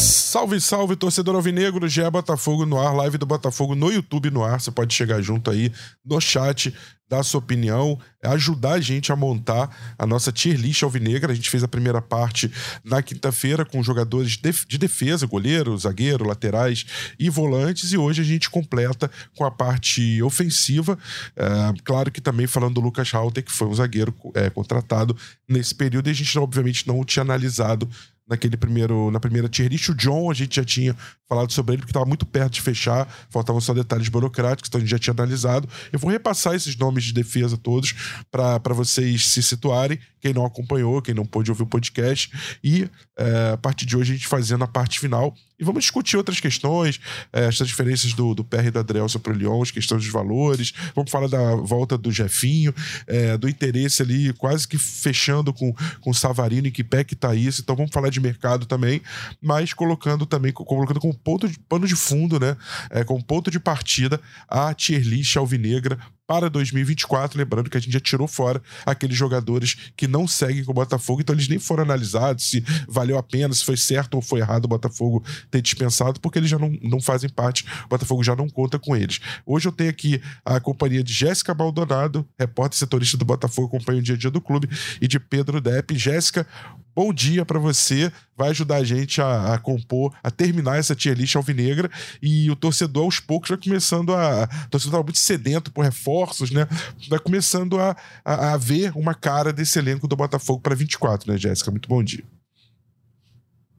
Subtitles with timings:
[0.00, 4.58] Salve, salve, torcedor alvinegro, GE Botafogo no ar, live do Botafogo no YouTube no ar.
[4.58, 5.70] Você pode chegar junto aí
[6.02, 6.74] no chat,
[7.06, 9.68] dar sua opinião, ajudar a gente a montar
[9.98, 11.32] a nossa tier list alvinegra.
[11.32, 12.50] A gente fez a primeira parte
[12.82, 16.86] na quinta-feira com jogadores de defesa, goleiro, zagueiro, laterais
[17.18, 20.96] e volantes, e hoje a gente completa com a parte ofensiva.
[21.36, 21.44] É,
[21.84, 25.14] claro que também falando do Lucas Halter, que foi um zagueiro é, contratado
[25.46, 27.86] nesse período, e a gente obviamente não tinha analisado
[28.30, 29.88] naquele primeiro, na primeira tier list.
[29.88, 30.96] O John, a gente já tinha
[31.28, 34.80] falado sobre ele, porque estava muito perto de fechar, faltavam só detalhes burocráticos, então a
[34.80, 35.68] gente já tinha analisado.
[35.92, 37.94] Eu vou repassar esses nomes de defesa todos
[38.30, 42.88] para vocês se situarem, quem não acompanhou, quem não pôde ouvir o podcast, e
[43.18, 45.34] é, a partir de hoje a gente fazendo a parte final.
[45.60, 46.98] E vamos discutir outras questões,
[47.32, 50.10] é, essas diferenças do, do PR e do Adrielson para o Lyon, as questões dos
[50.10, 52.74] valores, vamos falar da volta do Jefinho,
[53.06, 57.34] é, do interesse ali, quase que fechando com, com Savarino e que pé que tá
[57.34, 59.02] isso, então vamos falar de mercado também,
[59.40, 62.56] mas colocando também, colocando como ponto de, pano de fundo, né,
[62.88, 65.98] é, como ponto de partida a tier list alvinegra
[66.30, 67.36] para 2024.
[67.36, 71.22] Lembrando que a gente já tirou fora aqueles jogadores que não seguem com o Botafogo,
[71.22, 74.66] então eles nem foram analisados se valeu a pena, se foi certo ou foi errado
[74.66, 78.48] o Botafogo ter dispensado, porque eles já não, não fazem parte, o Botafogo já não
[78.48, 79.18] conta com eles.
[79.44, 84.02] Hoje eu tenho aqui a companhia de Jéssica Maldonado, repórter setorista do Botafogo, acompanha o
[84.02, 84.70] dia a dia do clube,
[85.00, 85.98] e de Pedro Depp.
[85.98, 86.46] Jéssica,
[86.94, 88.12] bom dia para você.
[88.36, 91.90] Vai ajudar a gente a, a, compor, a terminar essa tier list alvinegra.
[92.22, 94.44] E o torcedor, aos poucos, vai começando a.
[94.44, 96.66] O torcedor estava muito sedento por reforços, né?
[97.08, 101.38] Vai começando a, a, a ver uma cara desse elenco do Botafogo para 24, né,
[101.38, 101.70] Jéssica?
[101.70, 102.24] Muito bom dia.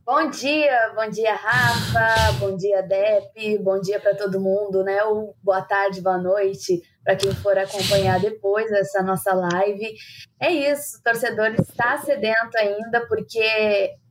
[0.06, 4.98] Bom dia, bom dia, Rafa, bom dia, Dep, bom dia para todo mundo, né?
[5.42, 9.96] Boa tarde, boa noite para quem for acompanhar depois essa nossa live.
[10.40, 13.40] É isso, o torcedor está sedento ainda, porque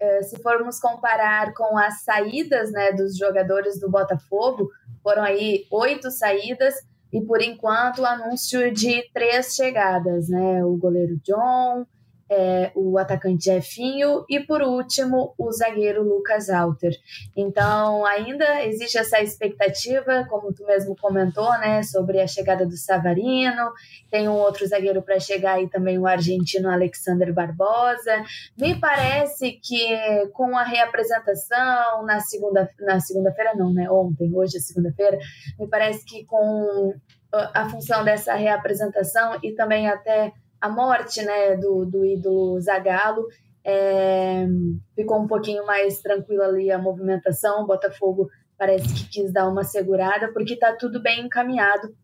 [0.00, 4.68] eh, se formos comparar com as saídas né, dos jogadores do Botafogo,
[5.02, 6.74] foram aí oito saídas,
[7.12, 10.64] e por enquanto o anúncio de três chegadas, né?
[10.64, 11.84] O goleiro John,
[12.30, 16.92] é, o atacante Jefinho e, por último, o zagueiro Lucas Alter.
[17.36, 23.72] Então, ainda existe essa expectativa, como tu mesmo comentou, né, sobre a chegada do Savarino.
[24.10, 28.22] Tem um outro zagueiro para chegar aí também, o argentino Alexander Barbosa.
[28.56, 29.88] Me parece que
[30.32, 33.90] com a reapresentação na segunda na segunda-feira não, né?
[33.90, 35.18] Ontem, hoje é segunda-feira.
[35.58, 36.94] Me parece que com
[37.32, 43.26] a função dessa reapresentação e também até a morte né, do, do ídolo Zagallo,
[43.64, 44.46] é,
[44.94, 47.62] ficou um pouquinho mais tranquila ali a movimentação.
[47.62, 48.28] O Botafogo
[48.58, 51.94] parece que quis dar uma segurada, porque está tudo bem encaminhado.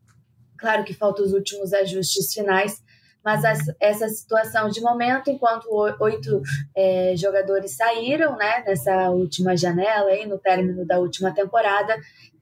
[0.57, 2.81] Claro que faltam os últimos ajustes finais,
[3.23, 3.43] mas
[3.79, 5.67] essa situação de momento, enquanto
[5.99, 6.41] oito
[6.75, 11.95] é, jogadores saíram né, nessa última janela, aí, no término da última temporada,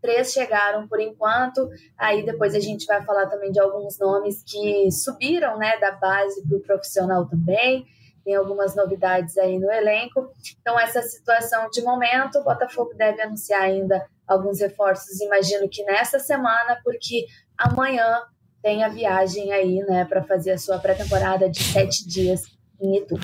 [0.06, 1.68] três chegaram por enquanto.
[1.98, 6.48] Aí depois a gente vai falar também de alguns nomes que subiram né, da base
[6.48, 7.86] para o profissional também.
[8.24, 10.32] Tem algumas novidades aí no elenco.
[10.62, 16.18] Então, essa situação de momento, o Botafogo deve anunciar ainda alguns reforços, imagino que nessa
[16.18, 18.24] semana, porque amanhã
[18.64, 22.42] tem a viagem aí, né, para fazer a sua pré-temporada de sete dias
[22.82, 23.16] em Itu.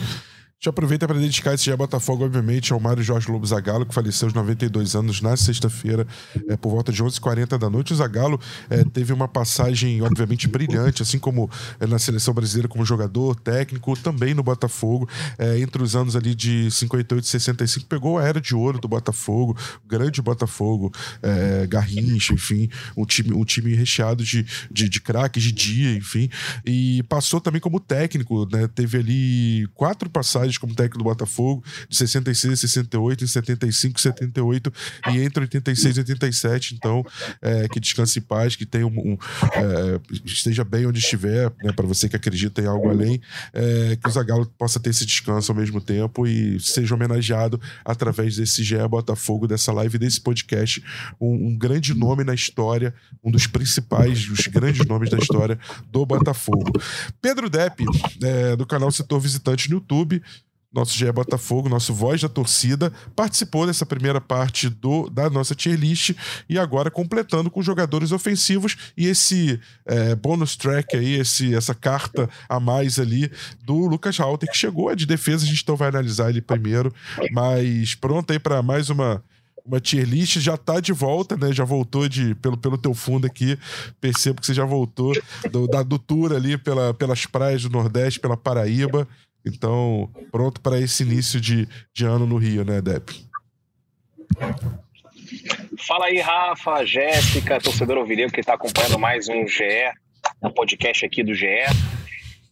[0.64, 4.28] Já aproveita para dedicar esse dia Botafogo, obviamente, ao Mário Jorge Lobo Zagalo, que faleceu
[4.28, 6.06] aos 92 anos na sexta-feira,
[6.48, 7.94] é, por volta de 11h40 da noite.
[7.94, 8.40] O Zagalo
[8.70, 11.50] é, teve uma passagem, obviamente, brilhante, assim como
[11.80, 15.10] é, na seleção brasileira como jogador, técnico, também no Botafogo.
[15.36, 18.88] É, entre os anos ali de 58 e 65, pegou a era de ouro do
[18.88, 19.58] Botafogo,
[19.88, 20.92] grande Botafogo,
[21.24, 26.30] é, Garrincha, enfim, um time, um time recheado de, de, de craques, de dia, enfim.
[26.64, 28.68] E passou também como técnico, né?
[28.68, 34.02] Teve ali quatro passagens como técnico do Botafogo, de 66 a 68, em 75 e
[34.02, 34.74] 78,
[35.12, 36.76] e entre 86 e 87.
[36.76, 37.06] Então,
[37.42, 39.18] é, que descanse em paz, que tenha um, um
[39.54, 43.22] é, esteja bem onde estiver, né, para você que acredita em algo além,
[43.54, 48.36] é, que o Zagallo possa ter esse descanso ao mesmo tempo e seja homenageado através
[48.36, 50.84] desse GE Botafogo, dessa live, desse podcast.
[51.20, 52.94] Um, um grande nome na história,
[53.24, 55.58] um dos principais, os grandes nomes da história
[55.92, 56.72] do Botafogo.
[57.22, 57.84] Pedro Depp,
[58.24, 60.22] é, do canal Setor Visitante no YouTube,
[60.72, 65.78] nosso GE Botafogo, nosso voz da torcida, participou dessa primeira parte do, da nossa tier
[65.78, 66.16] list
[66.48, 72.30] e agora completando com jogadores ofensivos e esse é, bonus track aí, esse, essa carta
[72.48, 73.30] a mais ali
[73.64, 76.94] do Lucas Halter, que chegou é de defesa, a gente então vai analisar ele primeiro,
[77.32, 79.22] mas pronto aí para mais uma
[79.66, 81.54] uma tier list, já tá de volta, né?
[81.54, 83.58] Já voltou de pelo, pelo teu fundo aqui.
[84.00, 85.14] Percebo que você já voltou
[85.52, 89.08] do, da, do tour ali pela, pelas praias do Nordeste, pela Paraíba.
[89.46, 93.10] Então, pronto para esse início de, de ano no Rio, né, Dep?
[95.88, 99.92] Fala aí, Rafa, Jéssica, torcedor ouvireiro que está acompanhando mais um GE,
[100.42, 101.48] um podcast aqui do GE.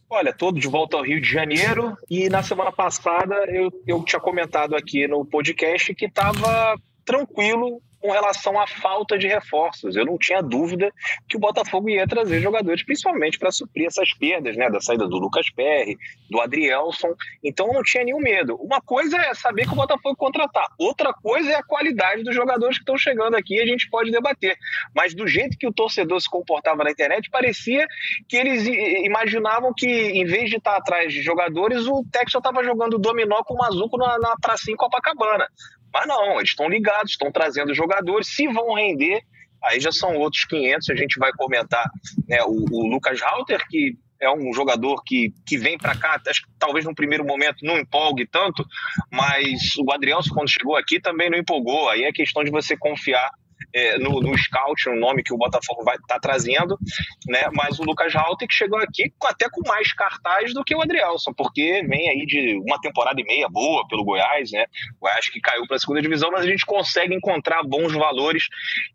[0.08, 4.20] Olha, todo de volta ao Rio de Janeiro e na semana passada eu, eu tinha
[4.20, 9.94] comentado aqui no podcast que estava tranquilo com relação à falta de reforços.
[9.94, 10.92] Eu não tinha dúvida
[11.28, 14.70] que o Botafogo ia trazer jogadores, principalmente para suprir essas perdas, né?
[14.70, 15.98] Da saída do Lucas Perry,
[16.30, 17.14] do Adrielson.
[17.44, 18.56] Então eu não tinha nenhum medo.
[18.56, 22.76] Uma coisa é saber que o Botafogo contratar, outra coisa é a qualidade dos jogadores
[22.76, 24.56] que estão chegando aqui e a gente pode debater.
[24.94, 27.86] Mas do jeito que o torcedor se comportava na internet, parecia
[28.28, 28.66] que eles
[29.04, 33.54] imaginavam que, em vez de estar atrás de jogadores, o Texas estava jogando dominó com
[33.54, 35.46] o Mazuco na, na pracinha em Copacabana.
[35.92, 39.22] Mas não, eles estão ligados, estão trazendo jogadores, se vão render,
[39.62, 41.84] aí já são outros 500, a gente vai comentar
[42.28, 46.42] né, o, o Lucas Halter, que é um jogador que, que vem para cá, acho
[46.42, 48.64] que talvez no primeiro momento não empolgue tanto,
[49.10, 51.88] mas o Adriano, quando chegou aqui, também não empolgou.
[51.88, 53.30] Aí é questão de você confiar
[53.74, 56.78] é, no, no scout, no nome que o Botafogo vai estar tá trazendo,
[57.26, 57.48] né?
[57.52, 61.32] Mas o Lucas Halter que chegou aqui até com mais cartaz do que o Adrielson,
[61.32, 64.64] porque vem aí de uma temporada e meia boa pelo Goiás, né?
[64.96, 68.44] O Goiás que caiu para a segunda divisão, mas a gente consegue encontrar bons valores,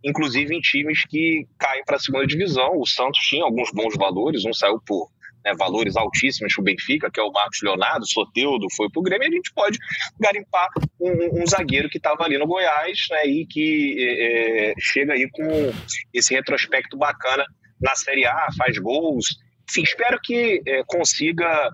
[0.03, 2.79] inclusive em times que caem para a segunda divisão.
[2.79, 5.09] O Santos tinha alguns bons valores, um saiu por
[5.45, 9.03] né, valores altíssimos para o Benfica, que é o Marcos Leonardo, Soteudo foi para o
[9.03, 9.77] Grêmio, a gente pode
[10.19, 10.67] garimpar
[10.99, 15.71] um, um zagueiro que estava ali no Goiás né, e que é, chega aí com
[16.11, 17.45] esse retrospecto bacana
[17.79, 19.37] na Série A, faz gols.
[19.69, 21.69] Enfim, espero que é, consiga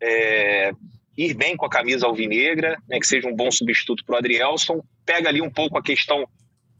[0.00, 0.70] é,
[1.16, 4.80] ir bem com a camisa alvinegra, né, que seja um bom substituto para o Adrielson.
[5.04, 6.28] Pega ali um pouco a questão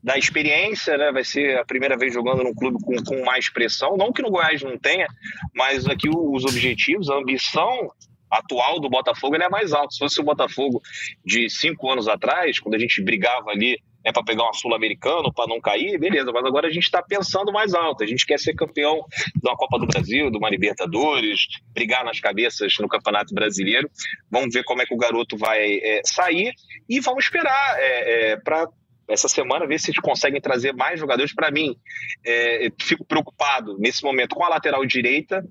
[0.07, 1.11] da experiência, né?
[1.11, 3.97] Vai ser a primeira vez jogando num clube com, com mais pressão.
[3.97, 5.09] Não que no Goiás não tenha,
[5.53, 7.91] mas aqui os objetivos, a ambição
[8.31, 9.91] atual do Botafogo é mais alta.
[9.91, 10.81] Se fosse o Botafogo
[11.25, 15.49] de cinco anos atrás, quando a gente brigava ali né, para pegar uma Sul-Americano, para
[15.49, 18.05] não cair, beleza, mas agora a gente está pensando mais alto.
[18.05, 19.05] A gente quer ser campeão
[19.43, 21.41] uma Copa do Brasil, de uma Libertadores,
[21.75, 23.91] brigar nas cabeças no Campeonato Brasileiro.
[24.31, 26.53] Vamos ver como é que o garoto vai é, sair
[26.89, 28.69] e vamos esperar é, é, para
[29.09, 31.35] essa semana, ver se eles conseguem trazer mais jogadores.
[31.35, 31.77] Para mim,
[32.25, 35.45] é, fico preocupado nesse momento com a lateral direita,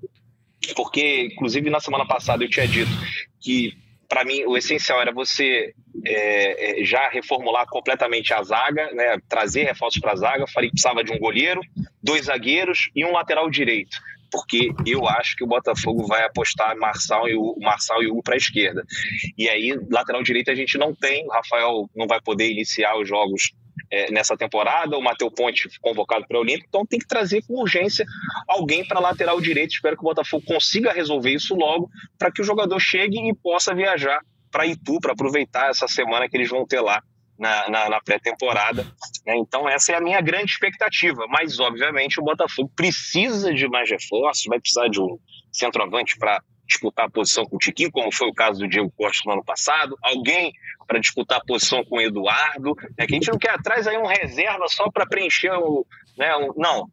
[0.74, 2.90] porque, inclusive, na semana passada eu tinha dito
[3.40, 3.72] que,
[4.08, 5.72] para mim, o essencial era você
[6.04, 10.46] é, é, já reformular completamente a zaga, né, trazer reforços para a zaga.
[10.46, 11.60] Falei que precisava de um goleiro,
[12.02, 13.96] dois zagueiros e um lateral direito
[14.30, 18.34] porque eu acho que o Botafogo vai apostar Marçal e o Marçal e Hugo para
[18.34, 18.84] a esquerda.
[19.36, 23.08] E aí, lateral direito a gente não tem, o Rafael não vai poder iniciar os
[23.08, 23.52] jogos
[23.90, 27.54] é, nessa temporada, o Matheus Ponte convocado para o Olímpico, então tem que trazer com
[27.60, 28.04] urgência
[28.48, 29.74] alguém para lateral direito.
[29.74, 31.88] Espero que o Botafogo consiga resolver isso logo,
[32.18, 34.20] para que o jogador chegue e possa viajar
[34.50, 37.02] para Itu, para aproveitar essa semana que eles vão ter lá
[37.38, 38.84] na, na, na pré-temporada.
[39.26, 39.36] Né?
[39.36, 41.26] Então, essa é a minha grande expectativa.
[41.28, 45.18] Mas, obviamente, o Botafogo precisa de mais reforços, vai precisar de um
[45.52, 49.22] centroavante para disputar a posição com o Tiquinho, como foi o caso do Diego Costa
[49.26, 50.52] no ano passado, alguém
[50.86, 53.96] para disputar a posição com o Eduardo, né, que a gente não quer atrás aí
[53.96, 55.86] um reserva só para preencher o.
[56.18, 56.88] Né, um, não,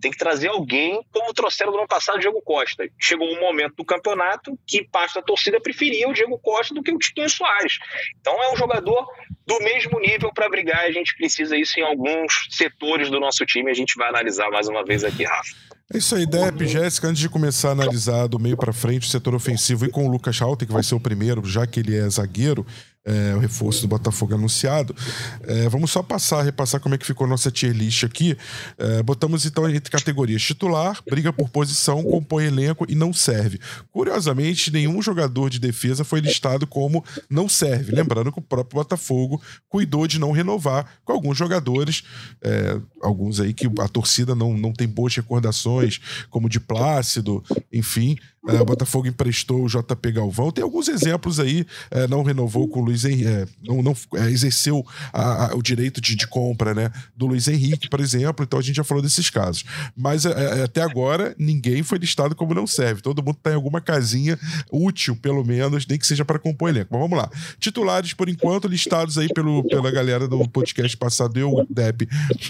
[0.00, 2.88] tem que trazer alguém como trouxeram no ano passado o Diego Costa.
[2.98, 6.92] Chegou um momento do campeonato que parte da torcida preferia o Diego Costa do que
[6.92, 7.78] o Tiquinho Soares.
[8.20, 9.06] Então é um jogador
[9.46, 10.80] do mesmo nível para brigar.
[10.80, 13.70] A gente precisa isso em alguns setores do nosso time.
[13.70, 15.70] A gente vai analisar mais uma vez aqui, Rafa.
[15.92, 19.10] É isso aí, Dep, Jéssica, antes de começar a analisar do meio para frente o
[19.10, 21.96] setor ofensivo e com o Lucas Halter, que vai ser o primeiro, já que ele
[21.96, 22.64] é zagueiro,
[23.04, 24.94] é, o reforço do Botafogo anunciado.
[25.42, 28.36] É, vamos só passar, repassar como é que ficou a nossa tier list aqui.
[28.78, 33.58] É, botamos então entre categorias titular, briga por posição, compõe elenco e não serve.
[33.90, 37.92] Curiosamente, nenhum jogador de defesa foi listado como não serve.
[37.92, 42.02] Lembrando que o próprio Botafogo cuidou de não renovar com alguns jogadores,
[42.42, 47.42] é, alguns aí que a torcida não, não tem boas recordações, como de Plácido,
[47.72, 48.16] enfim.
[48.48, 50.50] É, o Botafogo emprestou o JP Galvão.
[50.50, 53.94] Tem alguns exemplos aí, é, não renovou com o Luiz Henrique, é, não, não
[54.28, 58.42] exerceu a, a, o direito de, de, compra né, do Luiz Henrique, por exemplo.
[58.42, 59.64] Então a gente já falou desses casos.
[59.94, 63.02] Mas até agora, ninguém foi listado como não serve.
[63.02, 64.38] Todo mundo está em alguma casinha
[64.72, 66.88] útil, pelo menos, nem que seja para compor elenco.
[66.92, 67.30] Mas vamos lá.
[67.58, 72.08] Titulares, por enquanto, listados aí pelo, pela galera do podcast passado, eu, o Depp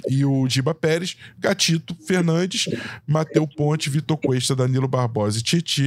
[0.09, 2.69] e o Diba Pérez, Gatito, Fernandes,
[3.07, 5.80] Mateu Ponte, Vitor Cuesta, Danilo Barbosa e Titi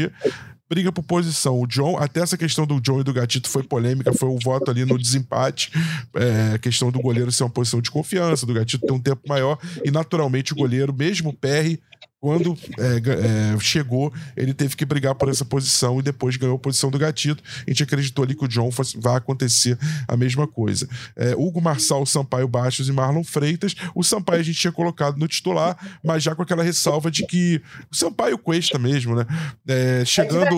[0.70, 1.60] briga por posição.
[1.60, 4.72] O John, até essa questão do John e do Gatito foi polêmica, foi um voto
[4.72, 5.72] ali no desempate.
[6.16, 9.58] É, questão do goleiro ser uma posição de confiança, do Gatito ter um tempo maior,
[9.84, 11.78] e naturalmente o goleiro, mesmo o PR,
[12.24, 16.60] quando é, é, chegou, ele teve que brigar por essa posição e depois ganhou a
[16.60, 17.44] posição do Gatito.
[17.68, 19.78] A gente acreditou ali que o John fosse, vai acontecer
[20.08, 20.88] a mesma coisa.
[21.18, 23.76] É, Hugo Marçal, Sampaio Baixos e Marlon Freitas.
[23.94, 27.62] O Sampaio a gente tinha colocado no titular, mas já com aquela ressalva de que
[27.92, 29.26] o Sampaio Cuesta mesmo, né?
[29.68, 30.58] É, chegando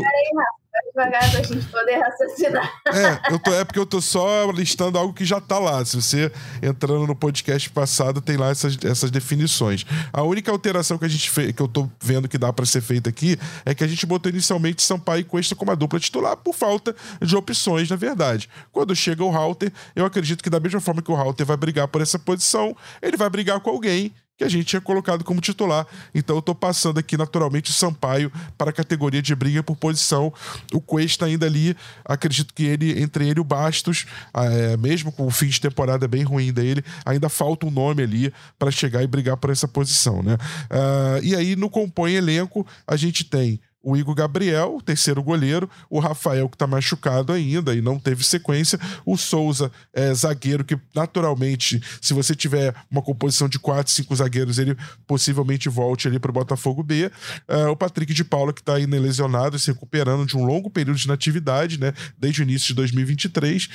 [0.88, 2.82] devagar pra gente poder raciocinar.
[2.88, 5.84] É, eu tô, é porque eu tô só listando algo que já tá lá.
[5.84, 9.86] Se você entrando no podcast passado, tem lá essas, essas definições.
[10.12, 12.82] A única alteração que a gente fez, que eu tô vendo que dá para ser
[12.82, 16.38] feita aqui, é que a gente botou inicialmente Sampaio e Cuesta como a dupla titular
[16.38, 18.50] por falta de opções, na verdade.
[18.72, 21.88] Quando chega o Halter, eu acredito que da mesma forma que o Halter vai brigar
[21.88, 25.88] por essa posição, ele vai brigar com alguém que a gente tinha colocado como titular.
[26.14, 30.34] Então eu tô passando aqui naturalmente o Sampaio para a categoria de briga por posição.
[30.74, 35.26] O Cuesta ainda ali, acredito que ele, entre ele e o Bastos, é, mesmo com
[35.26, 39.08] o fim de temporada bem ruim dele, ainda falta um nome ali para chegar e
[39.08, 40.36] brigar por essa posição, né?
[40.70, 46.00] Uh, e aí no compõe elenco a gente tem o Igor Gabriel, terceiro goleiro, o
[46.00, 51.80] Rafael, que está machucado ainda e não teve sequência, o Souza, é, zagueiro, que naturalmente,
[52.02, 54.76] se você tiver uma composição de quatro, cinco zagueiros, ele
[55.06, 57.12] possivelmente volte ali para o Botafogo B.
[57.48, 60.98] É, o Patrick de Paula, que está ainda lesionado, se recuperando de um longo período
[60.98, 63.70] de natividade, né, desde o início de 2023.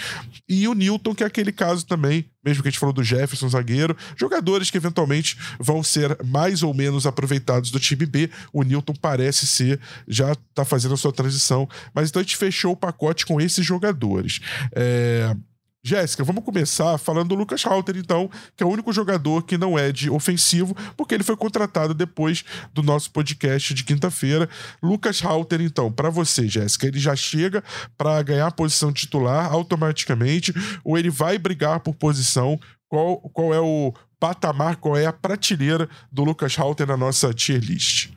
[0.49, 3.49] E o Newton, que é aquele caso também, mesmo que a gente falou do Jefferson,
[3.49, 8.31] zagueiro, jogadores que eventualmente vão ser mais ou menos aproveitados do time B.
[8.53, 11.69] O Newton parece ser já está fazendo a sua transição.
[11.95, 14.41] Mas então a gente fechou o pacote com esses jogadores.
[14.73, 15.35] É...
[15.83, 19.79] Jéssica, vamos começar falando do Lucas Halter, então, que é o único jogador que não
[19.79, 24.47] é de ofensivo, porque ele foi contratado depois do nosso podcast de quinta-feira.
[24.83, 27.65] Lucas Halter, então, para você, Jéssica, ele já chega
[27.97, 30.53] para ganhar a posição titular automaticamente,
[30.85, 32.61] ou ele vai brigar por posição?
[32.87, 37.61] Qual, qual é o patamar, qual é a prateleira do Lucas Halter na nossa tier
[37.61, 38.11] list?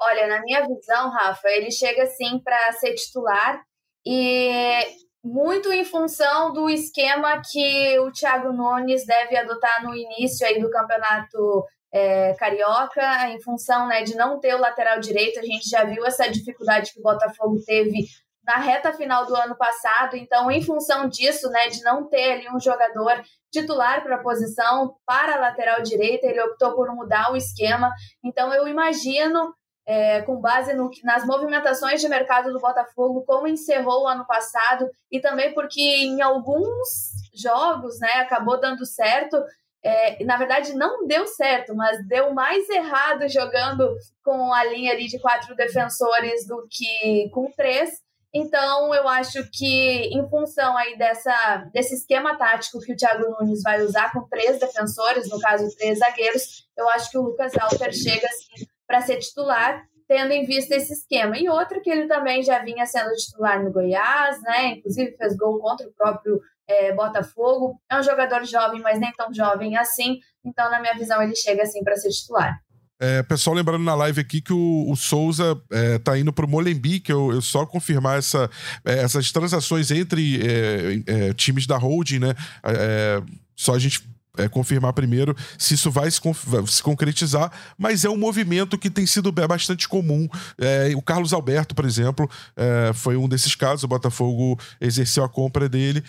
[0.00, 3.60] Olha, na minha visão, Rafa, ele chega assim para ser titular
[4.06, 10.60] e muito em função do esquema que o Thiago Nunes deve adotar no início aí
[10.60, 15.40] do campeonato é, carioca, em função né, de não ter o lateral direito.
[15.40, 18.04] A gente já viu essa dificuldade que o Botafogo teve
[18.44, 20.14] na reta final do ano passado.
[20.14, 24.94] Então, em função disso, né, de não ter ali um jogador titular para a posição
[25.06, 27.90] para a lateral direita, ele optou por mudar o esquema.
[28.22, 29.54] Então, eu imagino
[29.86, 34.88] é, com base no, nas movimentações de mercado do Botafogo, como encerrou o ano passado,
[35.10, 39.36] e também porque em alguns jogos né, acabou dando certo.
[39.82, 45.06] É, na verdade, não deu certo, mas deu mais errado jogando com a linha ali
[45.06, 48.02] de quatro defensores do que com três.
[48.32, 53.62] Então, eu acho que, em função aí dessa, desse esquema tático que o Thiago Nunes
[53.62, 57.92] vai usar com três defensores, no caso, três zagueiros, eu acho que o Lucas Alter
[57.92, 61.38] chega assim, para ser titular, tendo em vista esse esquema.
[61.38, 64.72] E outro que ele também já vinha sendo titular no Goiás, né?
[64.72, 67.80] Inclusive fez gol contra o próprio é, Botafogo.
[67.90, 70.18] É um jogador jovem, mas nem tão jovem assim.
[70.44, 72.58] Então, na minha visão, ele chega assim para ser titular.
[73.00, 77.10] É, pessoal, lembrando na live aqui que o, o Souza é, tá indo pro Molembique.
[77.10, 78.48] Eu, eu só confirmar essa,
[78.84, 82.34] é, essas transações entre é, é, times da holding, né?
[82.64, 83.20] É,
[83.56, 84.02] só a gente
[84.36, 86.20] é, confirmar primeiro se isso vai se,
[86.66, 90.28] se, concretizar, mas é um movimento que tem sido bastante comum.
[90.58, 93.84] É, o Carlos Alberto, por exemplo, é, foi um desses casos.
[93.84, 96.02] O Botafogo exerceu a compra dele,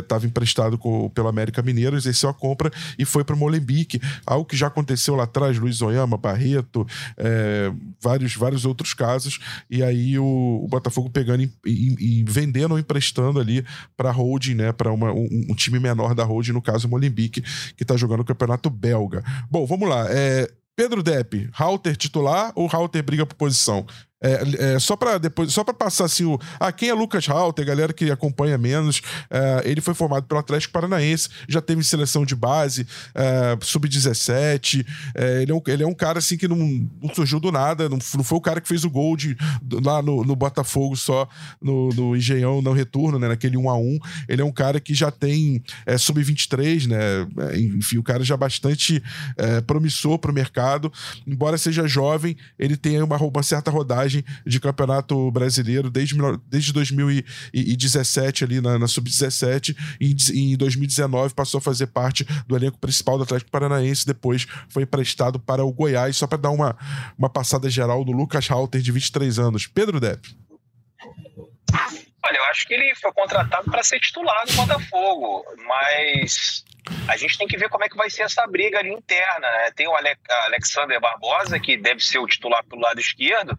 [0.00, 4.00] estava é, emprestado com, pelo América Mineiro, exerceu a compra e foi para o Molembique.
[4.26, 6.86] Algo que já aconteceu lá atrás, Luiz Oyama, Barreto,
[7.16, 9.38] é, vários, vários outros casos.
[9.70, 13.64] E aí o, o Botafogo pegando e, vendendo ou emprestando ali
[13.96, 17.42] para a holding, né, para um, um time menor da holding, no caso Molembique
[17.76, 19.22] que tá jogando o Campeonato Belga.
[19.50, 20.06] Bom, vamos lá.
[20.08, 23.84] É, Pedro Depp, Halter titular ou Halter briga por posição?
[24.20, 27.64] É, é, só para depois, só para passar assim, o, ah, quem é Lucas Halter,
[27.64, 32.34] galera que acompanha menos, é, ele foi formado pelo Atlético Paranaense, já teve seleção de
[32.34, 34.84] base, é, sub-17,
[35.14, 36.56] é, ele, é um, ele é um cara assim que não,
[37.00, 39.36] não surgiu do nada, não, não, foi o cara que fez o gol de,
[39.84, 41.28] lá no, no Botafogo só
[41.62, 43.98] no, no Engenhão, não retorno, né, naquele 1 a 1
[44.28, 49.02] ele é um cara que já tem é, sub-23, né, enfim, o cara já bastante
[49.66, 50.92] promissor para o mercado,
[51.26, 58.44] embora seja jovem, ele tem uma, uma certa rodagem de campeonato brasileiro desde, desde 2017
[58.44, 63.24] ali na, na Sub-17 e em 2019 passou a fazer parte do elenco principal do
[63.24, 66.76] Atlético Paranaense, depois foi emprestado para o Goiás, só para dar uma,
[67.16, 69.66] uma passada geral do Lucas Halter, de 23 anos.
[69.66, 70.36] Pedro Depp.
[72.24, 76.64] Olha, eu acho que ele foi contratado para ser titular do Botafogo, mas
[77.06, 79.50] a gente tem que ver como é que vai ser essa briga ali interna.
[79.50, 79.70] Né?
[79.74, 79.94] Tem o
[80.46, 83.58] Alexander Barbosa, que deve ser o titular pelo lado esquerdo,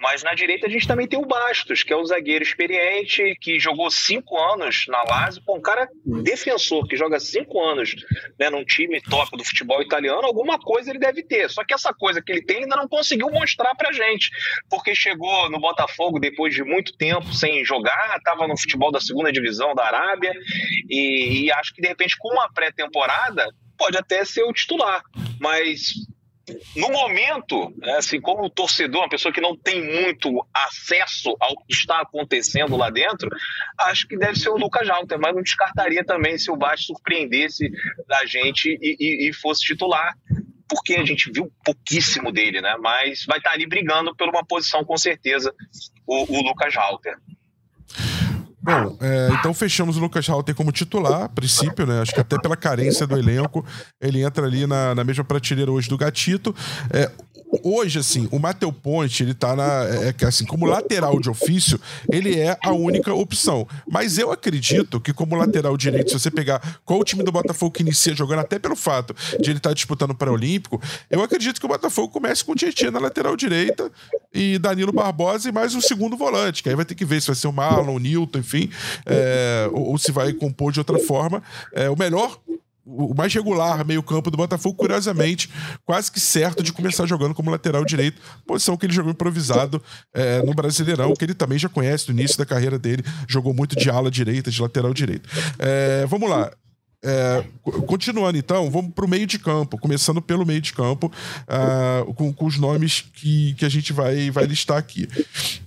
[0.00, 3.58] mas na direita a gente também tem o Bastos, que é um zagueiro experiente, que
[3.58, 5.42] jogou cinco anos na Lazio.
[5.44, 5.88] Pô, um cara
[6.22, 7.96] defensor que joga cinco anos
[8.38, 11.50] né, num time top do futebol italiano, alguma coisa ele deve ter.
[11.50, 14.30] Só que essa coisa que ele tem ainda não conseguiu mostrar pra gente.
[14.70, 19.32] Porque chegou no Botafogo depois de muito tempo sem jogar, estava no futebol da segunda
[19.32, 20.32] divisão da Arábia,
[20.88, 25.02] e, e acho que de repente com uma pré-temporada pode até ser o titular.
[25.40, 25.92] Mas
[26.76, 31.72] no momento, né, assim, como torcedor, uma pessoa que não tem muito acesso ao que
[31.72, 33.28] está acontecendo lá dentro,
[33.80, 37.70] acho que deve ser o Lucas Jalter, mas não descartaria também se o Baixo surpreendesse
[38.06, 40.14] da gente e, e, e, fosse titular,
[40.68, 42.76] porque a gente viu pouquíssimo dele, né?
[42.78, 45.54] Mas vai estar ali brigando por uma posição com certeza,
[46.06, 47.16] o, o Lucas Jalter.
[48.68, 52.02] Bom, é, então fechamos o Lucas Halter como titular, a princípio, né?
[52.02, 53.64] Acho que até pela carência do elenco,
[53.98, 56.54] ele entra ali na, na mesma prateleira hoje do Gatito.
[56.90, 57.10] É,
[57.62, 59.84] hoje, assim, o Mateu Ponte, ele tá na.
[59.84, 63.66] É, é assim, como lateral de ofício, ele é a única opção.
[63.86, 67.72] Mas eu acredito que, como lateral direito, se você pegar qual o time do Botafogo
[67.72, 71.60] que inicia jogando, até pelo fato de ele estar tá disputando o Pré-Olímpico, eu acredito
[71.60, 73.90] que o Botafogo comece com o Tietchan na lateral direita
[74.32, 77.28] e Danilo Barbosa e mais um segundo volante, que aí vai ter que ver se
[77.28, 78.70] vai ser o Marlon, o Newton, enfim,
[79.06, 81.42] é, ou, ou, se vai compor de outra forma.
[81.72, 82.38] É, o melhor
[82.88, 85.50] o mais regular meio-campo do Botafogo, curiosamente,
[85.84, 89.82] quase que certo de começar jogando como lateral direito, posição que ele jogou improvisado
[90.14, 93.76] é, no Brasileirão, que ele também já conhece do início da carreira dele, jogou muito
[93.76, 95.28] de ala direita, de lateral direito.
[95.58, 96.50] É, vamos lá.
[97.04, 97.44] É,
[97.86, 101.12] continuando então, vamos para o meio de campo, começando pelo meio de campo,
[101.44, 105.08] uh, com, com, os nomes que, que a gente vai, vai listar aqui.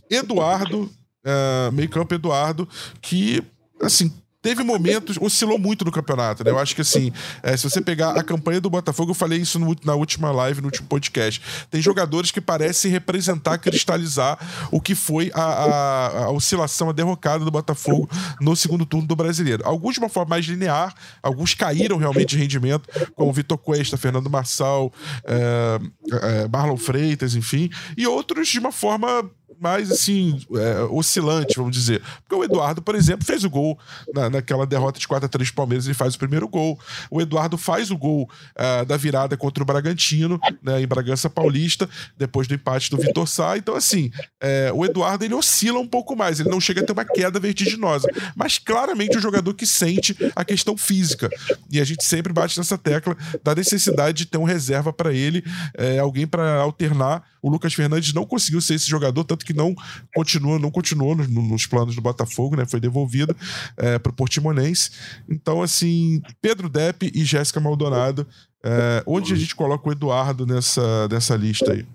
[0.10, 0.92] Eduardo,
[1.26, 2.68] uh, meio campo Eduardo,
[3.02, 3.42] que
[3.82, 6.52] assim teve momentos, oscilou muito no campeonato, né?
[6.52, 7.12] Eu acho que assim,
[7.44, 10.62] é, se você pegar a campanha do Botafogo, eu falei isso no, na última live,
[10.62, 11.42] no último podcast.
[11.70, 14.40] Tem jogadores que parecem representar, cristalizar
[14.72, 19.16] o que foi a, a, a oscilação, a derrocada do Botafogo no segundo turno do
[19.16, 19.64] brasileiro.
[19.66, 24.30] Alguns de uma forma mais linear, alguns caíram realmente de rendimento, como Vitor Cuesta, Fernando
[24.30, 24.92] Marçal,
[25.24, 25.80] é,
[26.12, 29.30] é, Marlon Freitas, enfim, e outros de uma forma
[29.62, 32.02] mais assim, é, oscilante, vamos dizer.
[32.22, 33.78] Porque o Eduardo, por exemplo, fez o gol
[34.14, 36.80] na, naquela derrota de 4 a 3 Palmeiras, ele faz o primeiro gol.
[37.12, 41.88] O Eduardo faz o gol uh, da virada contra o Bragantino, né, em Bragança Paulista,
[42.18, 43.56] depois do empate do Vitor Sá.
[43.56, 46.94] Então, assim, é, o Eduardo ele oscila um pouco mais, ele não chega a ter
[46.94, 51.30] uma queda vertiginosa, mas claramente o um jogador que sente a questão física.
[51.70, 55.44] E a gente sempre bate nessa tecla da necessidade de ter um reserva para ele,
[55.78, 57.24] é, alguém para alternar.
[57.42, 59.76] O Lucas Fernandes não conseguiu ser esse jogador, tanto que não
[60.14, 62.66] continua, não continuou nos, nos planos do Botafogo, né?
[62.66, 63.36] Foi devolvido
[63.78, 64.92] é, para o Portimonense.
[65.30, 68.28] Então, assim, Pedro Depp e Jéssica Maldonado.
[68.64, 71.86] É, onde a gente coloca o Eduardo nessa, nessa lista aí?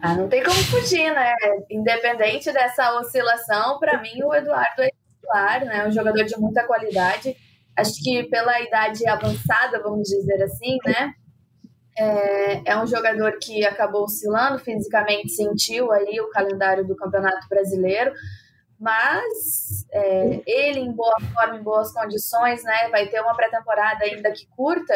[0.00, 1.32] Ah, não tem como fugir, né?
[1.70, 5.86] Independente dessa oscilação, para mim o Eduardo é titular, né?
[5.88, 7.36] Um jogador de muita qualidade.
[7.76, 11.14] Acho que pela idade avançada, vamos dizer assim, né?
[11.96, 18.12] É, é, um jogador que acabou oscilando fisicamente, sentiu aí o calendário do Campeonato Brasileiro,
[18.78, 22.88] mas é, ele em boa forma, em boas condições, né?
[22.90, 24.94] Vai ter uma pré-temporada ainda que curta,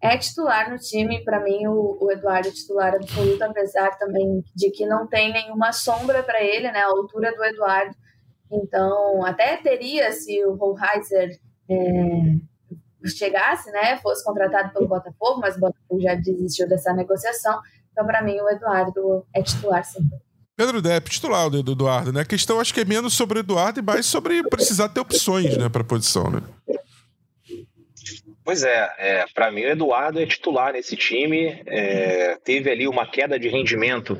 [0.00, 1.24] é titular no time.
[1.24, 5.72] Para mim, o, o, Eduardo é titular absoluto, apesar também de que não tem nenhuma
[5.72, 6.80] sombra para ele, né?
[6.80, 7.94] A altura do Eduardo.
[8.50, 11.76] Então, até teria se o Rollheiser é,
[13.06, 17.60] chegasse, né, fosse contratado pelo Botafogo, mas o Botafogo já desistiu dessa negociação.
[17.92, 20.00] Então, para mim, o Eduardo é titular, sim.
[20.56, 22.22] Pedro Depp, titular do Eduardo, né?
[22.22, 25.56] A questão acho que é menos sobre o Eduardo e mais sobre precisar ter opções,
[25.56, 26.42] né, para a posição, né?
[28.44, 31.62] Pois é, é para mim o Eduardo é titular nesse time.
[31.66, 34.16] É, teve ali uma queda de rendimento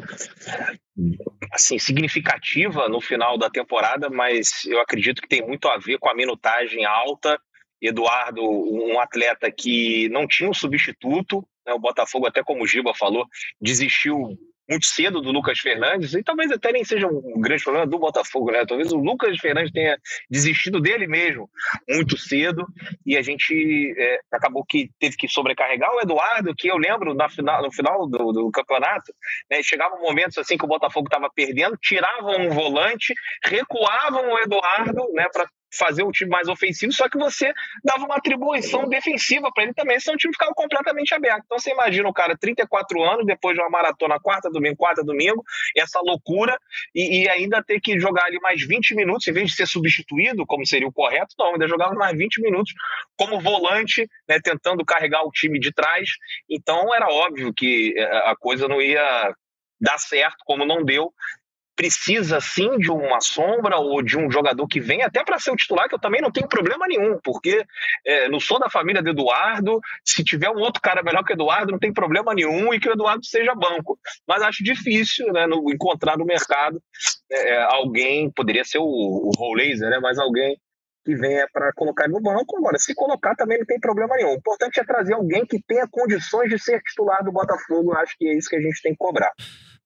[1.51, 6.11] assim significativa no final da temporada, mas eu acredito que tem muito a ver com
[6.11, 7.41] a minutagem alta
[7.81, 11.73] Eduardo, um atleta que não tinha um substituto, né?
[11.73, 13.27] o Botafogo, até como o Giba falou,
[13.61, 14.37] desistiu
[14.69, 18.51] muito cedo do Lucas Fernandes, e talvez até nem seja um grande problema do Botafogo,
[18.51, 18.67] né?
[18.67, 19.97] Talvez o Lucas Fernandes tenha
[20.31, 21.49] desistido dele mesmo
[21.88, 22.67] muito cedo,
[23.07, 27.31] e a gente é, acabou que teve que sobrecarregar o Eduardo, que eu lembro na
[27.31, 29.12] final, no final do, do campeonato,
[29.51, 29.62] né?
[29.62, 33.14] chegavam momentos assim que o Botafogo estava perdendo, tiravam um volante,
[33.45, 37.53] recuavam o Eduardo, né, para fazer um time mais ofensivo, só que você
[37.85, 41.43] dava uma atribuição defensiva para ele também, senão o time ficava completamente aberto.
[41.45, 45.43] Então você imagina o cara, 34 anos, depois de uma maratona quarta, domingo, quarta, domingo,
[45.77, 46.59] essa loucura,
[46.95, 50.47] e, e, ainda ter que jogar ali mais 20 minutos, em vez de ser substituído,
[50.47, 52.73] como seria o correto, não, ainda jogava mais 20 minutos
[53.17, 56.09] como volante, né, tentando carregar o time de trás.
[56.49, 59.35] Então era óbvio que eh, a coisa não ia
[59.81, 61.13] dar certo, como não deu,
[61.79, 65.57] precisa sim de uma sombra ou de um jogador que vem até para ser o
[65.57, 67.64] titular, que eu também não tenho problema nenhum, porque
[68.05, 69.81] é, não sou da família do Eduardo.
[70.05, 72.88] Se tiver um outro cara melhor que o Eduardo, não tem problema nenhum e que
[72.88, 73.97] o Eduardo seja banco.
[74.27, 76.83] Mas acho difícil né, no, encontrar no mercado
[77.31, 80.59] é, alguém, poderia ser o, o Laser, né, mas alguém
[81.05, 82.59] que venha para colocar no banco.
[82.59, 84.33] Agora, se colocar também não tem problema nenhum.
[84.33, 87.95] O importante é trazer alguém que tenha condições de ser titular do Botafogo.
[87.95, 89.33] Acho que é isso que a gente tem que cobrar.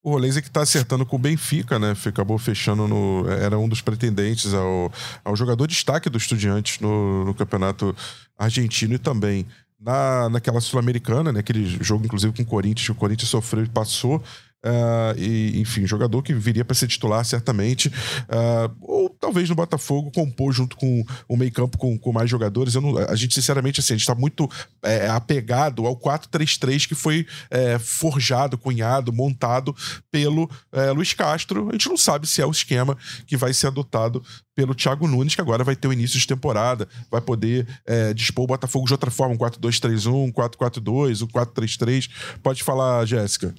[0.03, 1.95] O Rolês é que está acertando com o Benfica, né?
[2.05, 3.25] Acabou fechando no.
[3.29, 4.91] Era um dos pretendentes ao,
[5.23, 7.95] ao jogador destaque do Estudiantes no, no campeonato
[8.37, 9.47] argentino e também
[9.79, 11.39] na, naquela Sul-Americana, né?
[11.39, 14.21] Aquele jogo, inclusive, com o Corinthians, o Corinthians sofreu e passou.
[14.65, 20.09] Uh, e, enfim, jogador que viria para ser titular certamente, uh, ou talvez no Botafogo
[20.09, 22.75] compor junto com o meio-campo com, com, mais jogadores.
[22.75, 24.49] Não, a gente, sinceramente, assim, a gente está muito
[24.81, 29.75] é, apegado ao 4-3-3 que foi é, forjado, cunhado, montado
[30.09, 31.67] pelo é, Luiz Castro.
[31.69, 32.97] A gente não sabe se é o esquema
[33.27, 34.23] que vai ser adotado
[34.55, 38.45] pelo Thiago Nunes, que agora vai ter o início de temporada, vai poder é, dispor
[38.45, 42.09] o Botafogo de outra forma, um 4-2-3-1, um 4-4-2, um 4-3-3.
[42.41, 43.53] Pode falar, Jéssica.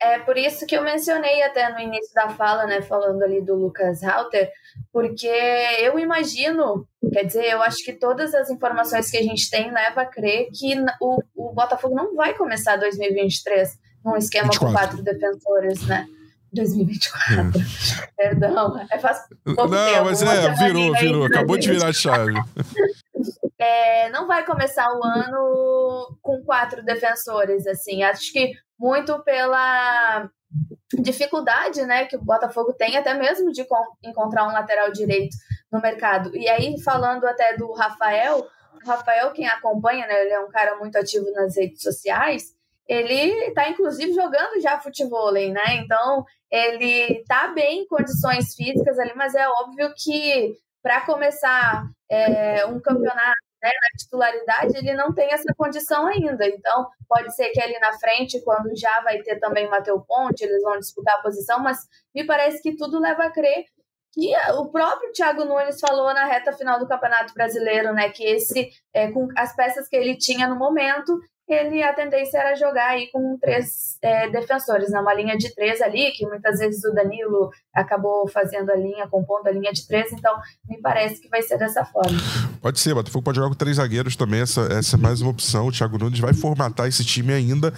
[0.00, 3.54] É por isso que eu mencionei até no início da fala, né, falando ali do
[3.54, 4.50] Lucas Halter,
[4.92, 5.30] porque
[5.80, 10.02] eu imagino, quer dizer, eu acho que todas as informações que a gente tem leva
[10.02, 14.66] a crer que o, o Botafogo não vai começar 2023 num esquema 24.
[14.66, 16.06] com quatro defensores, né?
[16.52, 17.42] 2024.
[17.42, 17.52] Hum.
[18.16, 22.34] Perdão, é faz pouco Não, tempo, mas é, virou, virou, acabou de virar a chave.
[23.58, 28.02] É, não vai começar o ano com quatro defensores, assim.
[28.02, 30.28] Acho que muito pela
[30.92, 33.66] dificuldade, né, que o Botafogo tem até mesmo de
[34.04, 35.36] encontrar um lateral direito
[35.70, 36.36] no mercado.
[36.36, 40.76] E aí falando até do Rafael, o Rafael quem acompanha, né, ele é um cara
[40.76, 42.54] muito ativo nas redes sociais.
[42.86, 45.76] Ele está inclusive jogando já futebol, né?
[45.76, 52.66] Então ele está bem em condições físicas ali, mas é óbvio que para começar é,
[52.66, 56.46] um campeonato né, na titularidade, ele não tem essa condição ainda.
[56.46, 60.44] Então, pode ser que ali na frente, quando já vai ter também o Matheus Ponte,
[60.44, 61.78] eles vão disputar a posição, mas
[62.14, 63.64] me parece que tudo leva a crer
[64.12, 68.70] que o próprio Thiago Nunes falou na reta final do Campeonato Brasileiro, né, que esse,
[68.92, 73.10] é, com as peças que ele tinha no momento, ele a tendência era jogar aí
[73.10, 75.02] com três é, defensores, né?
[75.16, 79.52] linha de três ali, que muitas vezes o Danilo acabou fazendo a linha, compondo a
[79.52, 80.34] linha de três, então
[80.68, 82.16] me parece que vai ser dessa forma.
[82.64, 85.66] Pode ser, Botafogo pode jogar com três zagueiros também, essa, essa é mais uma opção.
[85.66, 87.74] O Thiago Nunes vai formatar esse time ainda.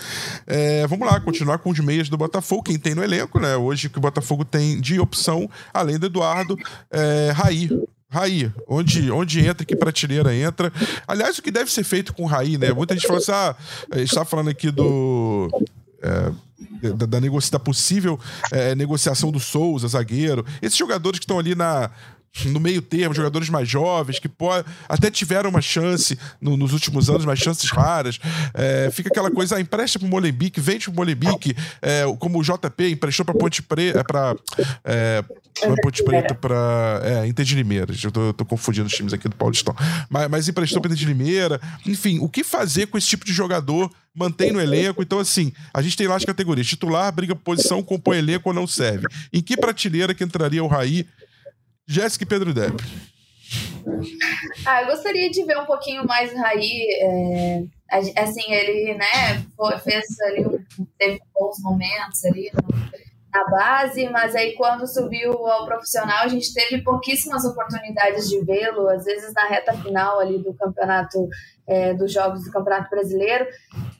[0.46, 3.56] É, vamos lá, continuar com os meias do Botafogo, quem tem no elenco, né?
[3.56, 6.56] Hoje que o Botafogo tem de opção, além do Eduardo,
[6.88, 7.68] é, Raí,
[8.08, 10.72] Raí, onde, onde entra, que prateleira entra.
[11.08, 12.72] Aliás, o que deve ser feito com o Raí, né?
[12.72, 13.56] Muita gente fala assim, ah,
[13.90, 15.50] a gente tá falando aqui do.
[16.00, 16.30] É,
[16.94, 18.18] da, da, da possível
[18.52, 20.46] é, negociação do Souza, zagueiro.
[20.62, 21.90] Esses jogadores que estão ali na,
[22.44, 27.08] no meio termo, jogadores mais jovens, que pode, até tiveram uma chance no, nos últimos
[27.08, 28.18] anos, mas chances raras.
[28.54, 32.90] É, fica aquela coisa, ah, empresta pro Molenbeek, vende pro Molenbeek, é, como o JP
[32.90, 34.34] emprestou pra Ponte Preta, pra,
[34.84, 35.22] é,
[35.60, 37.94] pra Ponte Preta, pra é, Inter de Limeira.
[38.02, 39.74] Eu tô, tô, confundindo os times aqui do Paulistão.
[40.08, 41.60] Mas, mas emprestou pra Inter de Limeira.
[41.86, 43.90] Enfim, o que fazer com esse tipo de jogador?
[44.14, 45.02] Mantém no elenco.
[45.02, 46.66] Então, assim, a gente tem lá as categorias.
[46.66, 49.06] Titular, briga posição, compõe elenco ou não serve.
[49.30, 51.06] Em que prateleira que entraria o Raí
[51.86, 52.82] Jéssica e Pedro Depp.
[54.66, 56.88] Ah, eu gostaria de ver um pouquinho mais o Raí.
[57.00, 57.62] É,
[58.20, 59.44] assim, ele, né,
[59.84, 60.44] fez ali,
[60.98, 62.50] teve bons momentos ali
[63.32, 68.88] na base, mas aí quando subiu ao profissional, a gente teve pouquíssimas oportunidades de vê-lo,
[68.88, 71.28] às vezes na reta final ali do campeonato,
[71.66, 73.46] é, dos jogos do Campeonato Brasileiro.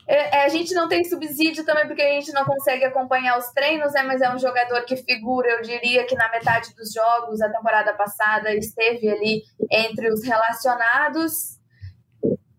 [0.07, 3.47] É, é, a gente não tem subsídio também porque a gente não consegue acompanhar os
[3.49, 4.03] treinos, né?
[4.03, 7.93] Mas é um jogador que figura, eu diria que na metade dos jogos, a temporada
[7.95, 11.57] passada, esteve ali entre os relacionados.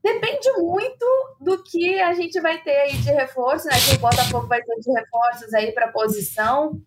[0.04, 1.06] Depende muito
[1.40, 3.74] do que a gente vai ter aí de reforço, né?
[3.74, 6.82] Que o Botafogo vai ter de reforços aí para posição.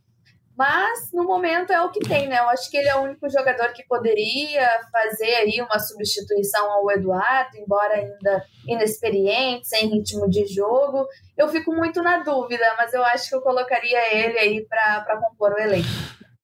[0.60, 2.38] Mas no momento é o que tem, né?
[2.38, 6.90] Eu acho que ele é o único jogador que poderia fazer aí uma substituição ao
[6.90, 11.06] Eduardo, embora ainda inexperiente, sem ritmo de jogo.
[11.34, 15.52] Eu fico muito na dúvida, mas eu acho que eu colocaria ele aí para compor
[15.52, 15.88] o elenco.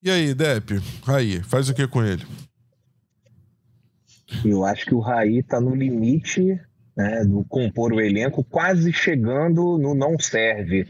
[0.01, 0.81] E aí, Depp?
[1.07, 2.25] Aí, faz o que com ele?
[4.43, 6.59] Eu acho que o Raí está no limite
[6.97, 10.87] né, do compor o elenco, quase chegando no não serve.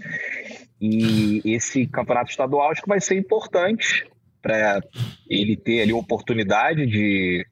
[0.79, 4.05] E esse campeonato estadual acho que vai ser importante
[4.41, 4.81] para
[5.29, 7.45] ele ter ali a oportunidade de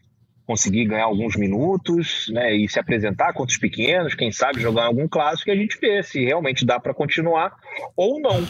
[0.46, 5.08] conseguir ganhar alguns minutos né, e se apresentar contra os pequenos, quem sabe jogar algum
[5.08, 7.52] clássico e a gente vê se realmente dá para continuar
[7.96, 8.48] ou não.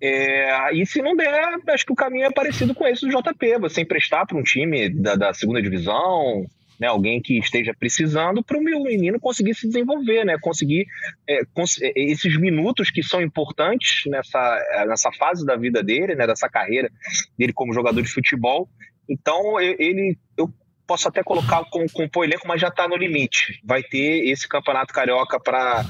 [0.00, 3.58] É, e se não der, acho que o caminho é parecido com esse do JP,
[3.58, 6.44] você emprestar para um time da, da segunda divisão,
[6.78, 10.86] né, alguém que esteja precisando para o meu menino conseguir se desenvolver, né, conseguir
[11.28, 16.26] é, cons é, esses minutos que são importantes nessa, nessa fase da vida dele, né,
[16.26, 16.90] dessa carreira
[17.38, 18.68] dele como jogador de futebol.
[19.08, 20.52] Então ele, eu
[20.86, 23.60] posso até colocar com compor elenco, mas já está no limite.
[23.64, 25.84] Vai ter esse campeonato carioca para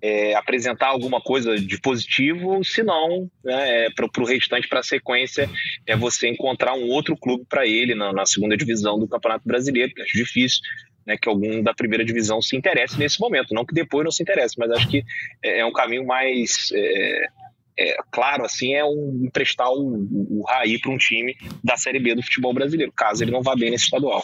[0.00, 4.84] é, apresentar alguma coisa de positivo, se não, né, é, para o restante, para a
[4.84, 5.50] sequência,
[5.86, 9.92] é você encontrar um outro clube para ele na, na, segunda divisão do Campeonato Brasileiro,
[9.92, 10.60] que acho difícil
[11.08, 13.54] né, que algum da primeira divisão se interesse nesse momento.
[13.54, 15.02] Não que depois não se interesse, mas acho que
[15.42, 16.68] é, é um caminho mais.
[16.72, 17.26] É,
[17.80, 22.14] é, claro, assim, é um emprestar o, o, Raí para um time da Série B
[22.14, 24.22] do futebol brasileiro, caso ele não vá bem nesse estadual.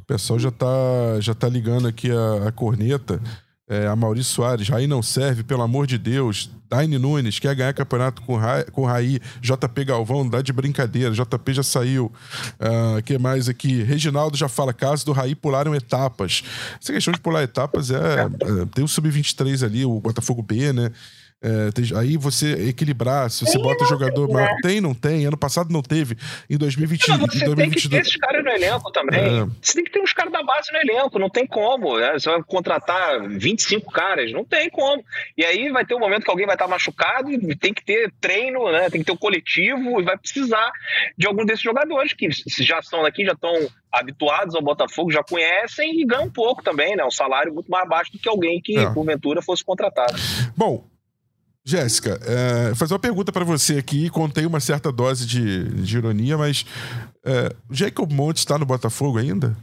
[0.00, 3.20] O pessoal já está já tá ligando aqui a, a corneta.
[3.68, 6.50] É, a Maurício Soares, Raí não serve, pelo amor de Deus.
[6.68, 9.20] Daine Nunes, quer ganhar campeonato com, Ra com Raí.
[9.40, 11.12] JP Galvão, dá de brincadeira.
[11.12, 12.06] JP já saiu.
[12.06, 13.82] O uh, que mais aqui?
[13.82, 16.42] Reginaldo já fala, caso do Raí pularam etapas.
[16.80, 17.96] Essa questão de pular etapas é.
[17.96, 20.90] é tem o Sub-23 ali, o Botafogo B, né?
[21.42, 24.28] É, aí você equilibrar, se você tem bota o jogador.
[24.28, 24.56] Tem, né?
[24.62, 25.26] tem, não tem.
[25.26, 26.16] Ano passado não teve.
[26.48, 27.08] Em 2020.
[27.08, 27.56] Não, você 2022...
[27.56, 29.40] tem que ter esses caras no elenco também.
[29.40, 29.46] É.
[29.60, 31.18] Você tem que ter uns caras da base no elenco.
[31.18, 31.98] Não tem como.
[31.98, 32.12] Né?
[32.12, 34.32] Você vai contratar 25 caras.
[34.32, 35.02] Não tem como.
[35.36, 38.12] E aí vai ter um momento que alguém vai estar machucado e tem que ter
[38.20, 38.88] treino, né?
[38.88, 40.70] Tem que ter o um coletivo e vai precisar
[41.18, 43.52] de algum desses jogadores que já estão aqui, já estão
[43.90, 47.04] habituados ao Botafogo, já conhecem e ganham um pouco também, né?
[47.04, 48.90] Um salário muito mais baixo do que alguém que, é.
[48.92, 50.14] porventura, fosse contratado.
[50.56, 50.91] Bom,
[51.64, 54.10] Jéssica, é, fazer uma pergunta para você aqui.
[54.10, 56.66] Contei uma certa dose de, de ironia, mas
[57.24, 59.56] é, Jacob Montes está no Botafogo ainda?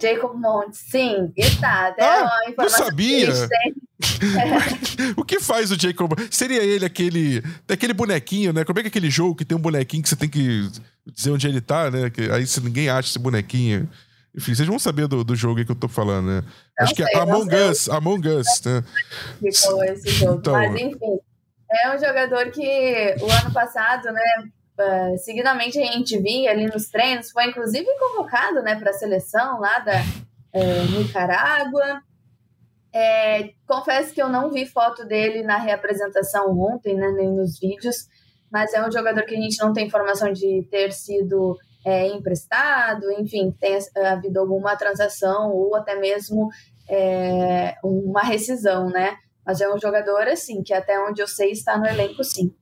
[0.00, 1.88] Jacob Montes, sim, está.
[1.88, 3.32] Até ah, não sabia.
[5.16, 6.12] o que faz o Jacob?
[6.30, 8.64] Seria ele aquele, aquele bonequinho, né?
[8.64, 10.68] Como é que é aquele jogo que tem um bonequinho que você tem que
[11.06, 12.10] dizer onde ele tá, né?
[12.10, 13.88] Que aí se ninguém acha esse bonequinho.
[14.36, 16.42] Enfim, vocês vão saber do, do jogo que eu tô falando, né?
[16.42, 18.84] Não Acho sei, que é Among Us, Among Us, né?
[19.40, 20.38] Ficou esse jogo.
[20.38, 21.18] Então, Mas, enfim,
[21.70, 24.22] é um jogador que o ano passado, né,
[24.78, 29.58] uh, seguidamente a gente via ali nos treinos, foi inclusive convocado, né, para a seleção
[29.58, 32.02] lá da uh, Nicarágua.
[32.92, 38.06] É, confesso que eu não vi foto dele na reapresentação ontem, né, nem nos vídeos,
[38.50, 43.08] mas é um jogador que a gente não tem informação de ter sido é, emprestado,
[43.12, 46.48] enfim, tem havido alguma transação ou até mesmo
[46.90, 49.16] é, uma rescisão, né?
[49.46, 52.52] Mas é um jogador, assim, que até onde eu sei está no elenco, sim.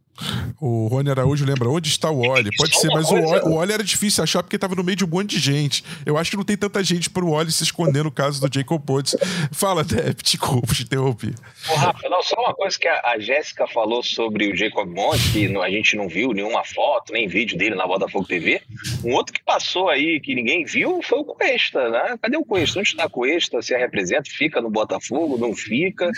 [0.67, 2.49] O Rony Araújo lembra onde está o Oli.
[2.57, 5.05] Pode ser, mas o Oli, o Oli era difícil achar porque estava no meio de
[5.05, 5.85] um monte de gente.
[6.07, 8.51] Eu acho que não tem tanta gente para o Oli se esconder no caso do
[8.51, 9.15] Jacob Potts.
[9.53, 11.35] Fala, Deb, desculpa, te interrompi.
[11.69, 15.33] Ô, Rafa, não, só uma coisa que a, a Jéssica falou sobre o Jacob Montes,
[15.33, 18.63] que a gente não viu nenhuma foto, nem vídeo dele na Botafogo TV.
[19.05, 22.19] Um outro que passou aí, que ninguém viu, foi o Cuesta, né?
[22.23, 22.79] Cadê o Cuesta?
[22.79, 23.61] Onde está o Cuesta?
[23.61, 24.31] Se representa?
[24.31, 25.37] Fica no Botafogo?
[25.37, 26.11] Não fica?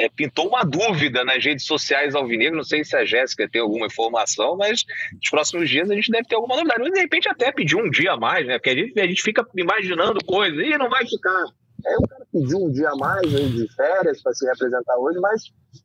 [0.00, 2.56] É, pintou uma dúvida nas redes sociais alvinegro.
[2.56, 6.24] Não sei se a Jéssica tem alguma informação, mas nos próximos dias a gente deve
[6.24, 6.80] ter alguma novidade.
[6.80, 8.58] Mas de repente até pedir um dia a mais, né?
[8.58, 11.44] Porque a gente, a gente fica imaginando coisas, e não vai ficar.
[11.86, 15.42] Aí o cara pediu um dia a mais de férias para se representar hoje, mas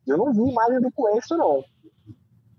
[0.07, 1.63] eu não vi imagem do Coenso, não.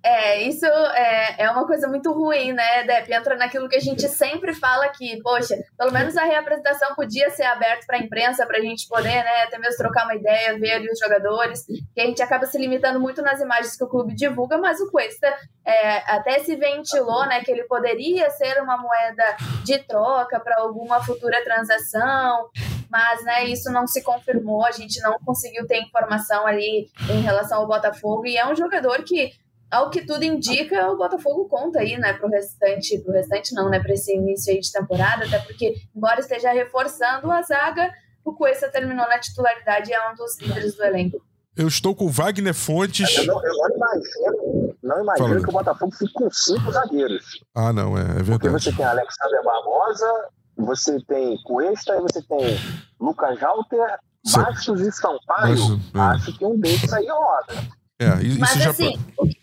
[0.02, 3.12] É, isso é, é uma coisa muito ruim, né, Dep?
[3.12, 5.20] Entra naquilo que a gente sempre fala aqui.
[5.22, 9.24] Poxa, pelo menos a reapresentação podia ser aberta para a imprensa, para a gente poder,
[9.24, 12.56] né, até mesmo trocar uma ideia, ver ali os jogadores, que a gente acaba se
[12.58, 15.34] limitando muito nas imagens que o clube divulga, mas o Cuesta
[15.64, 21.04] é, até se ventilou, né, que ele poderia ser uma moeda de troca para alguma
[21.04, 22.48] futura transação,
[22.88, 27.58] mas né, isso não se confirmou, a gente não conseguiu ter informação ali em relação
[27.58, 29.32] ao Botafogo, e é um jogador que
[29.70, 33.80] ao que tudo indica, o Botafogo conta aí, né, pro restante, pro restante não, né,
[33.80, 37.92] para esse início aí de temporada, até porque, embora esteja reforçando a zaga,
[38.24, 41.20] o Cuesta terminou na titularidade e é um dos líderes do elenco.
[41.56, 43.16] Eu estou com Wagner Fontes.
[43.16, 47.24] Eu não, eu não imagino, não imagino que o Botafogo fique com cinco zagueiros.
[47.52, 48.30] Ah, não, é, é verdade.
[48.30, 52.56] Porque você tem Alexander Barbosa, você tem Cuesta e você tem
[53.00, 53.98] Lucas Jalter,
[54.32, 55.80] Bastos e Sampaio.
[55.92, 56.16] Mas, é.
[56.16, 57.54] Acho que um desses aí roda.
[58.00, 58.70] É, isso Mas já...
[58.70, 59.37] assim, o que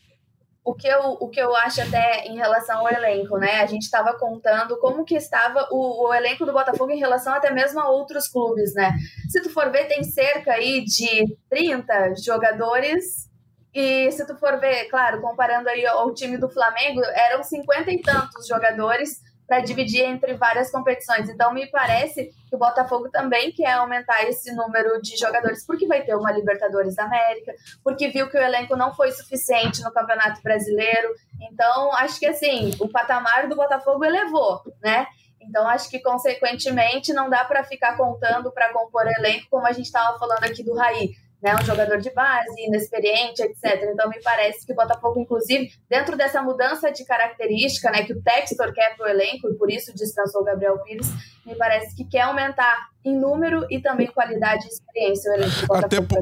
[0.87, 3.61] eu, o que eu acho até em relação ao elenco, né?
[3.61, 7.51] A gente estava contando como que estava o, o, elenco do Botafogo em relação até
[7.51, 8.95] mesmo a outros clubes, né?
[9.29, 13.29] Se tu for ver, tem cerca aí de 30 jogadores
[13.73, 18.01] e se tu for ver, claro, comparando aí ao time do Flamengo, eram 50 e
[18.01, 21.29] tantos jogadores para dividir entre várias competições.
[21.29, 26.03] Então, me parece que o Botafogo também quer aumentar esse número de jogadores, porque vai
[26.03, 27.53] ter uma Libertadores da América,
[27.83, 31.13] porque viu que o elenco não foi suficiente no Campeonato Brasileiro.
[31.41, 35.07] Então, acho que assim, o patamar do Botafogo elevou, né?
[35.39, 39.85] Então, acho que, consequentemente, não dá para ficar contando para compor elenco, como a gente
[39.85, 41.13] estava falando aqui do Raí
[41.45, 43.87] né, um jogador de base, inexperiente, etc.
[43.93, 48.21] Então, me parece que o Botafogo, inclusive, dentro dessa mudança de característica, né, que o
[48.23, 51.07] Textor quer para o elenco, e por isso dispensou o Gabriel Pires,
[51.45, 56.17] me parece que quer aumentar em número e também qualidade e experiência do até, por,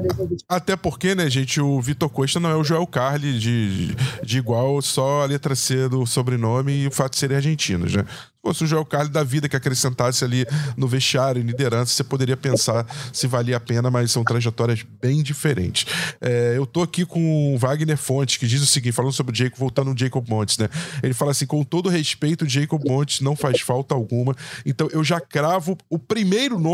[0.50, 4.82] até porque, né, gente, o Vitor Costa não é o Joel Carli de, de igual
[4.82, 8.06] só a letra C do sobrenome e o fato de serem argentinos, né?
[8.44, 12.36] fosse o Joel Carli da vida que acrescentasse ali no vestiário, em liderança, você poderia
[12.36, 15.86] pensar se valia a pena, mas são trajetórias bem diferentes.
[16.20, 19.36] É, eu tô aqui com o Wagner Fontes, que diz o seguinte, falando sobre o
[19.36, 20.68] Jacob, voltando no Jacob Montes, né?
[21.02, 24.36] Ele fala assim: com todo respeito, Jacob Montes não faz falta alguma.
[24.66, 26.73] Então eu já cravo o primeiro nome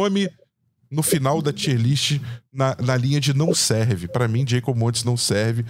[0.91, 2.19] no final da tier list
[2.51, 4.07] na, na linha de não serve.
[4.07, 5.65] Para mim, Jacob Montes não serve.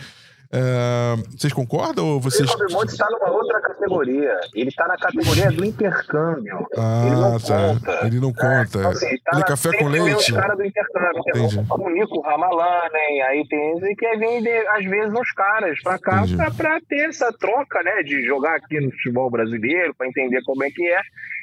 [0.52, 2.50] É, vocês concordam ou vocês.
[2.50, 4.36] O Monte está numa outra categoria.
[4.56, 6.68] Ele está na categoria do intercâmbio.
[6.76, 7.68] Ah, ele não tá.
[7.68, 8.08] Conta.
[8.08, 8.80] Ele não conta.
[8.80, 10.34] É, assim, tá ele é café com leite.
[10.34, 11.22] cara do intercâmbio.
[11.28, 11.66] Entendi.
[11.70, 16.24] O Nico Ramalane, aí tem que vem às vezes uns caras para cá
[16.58, 18.02] para ter essa troca, né?
[18.02, 21.00] De jogar aqui no futebol brasileiro, para entender como é que é.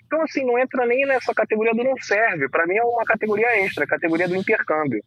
[0.06, 2.48] Então, assim, não entra nem nessa categoria do não serve.
[2.48, 5.02] Para mim é uma categoria extra, categoria do intercâmbio.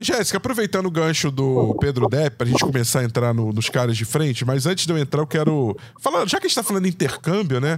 [0.00, 3.96] Jéssica, aproveitando o gancho do Pedro Depp, pra gente começar a entrar no, nos caras
[3.96, 5.76] de frente, mas antes de eu entrar, eu quero.
[6.00, 7.74] Falar, já que a gente tá falando intercâmbio, né?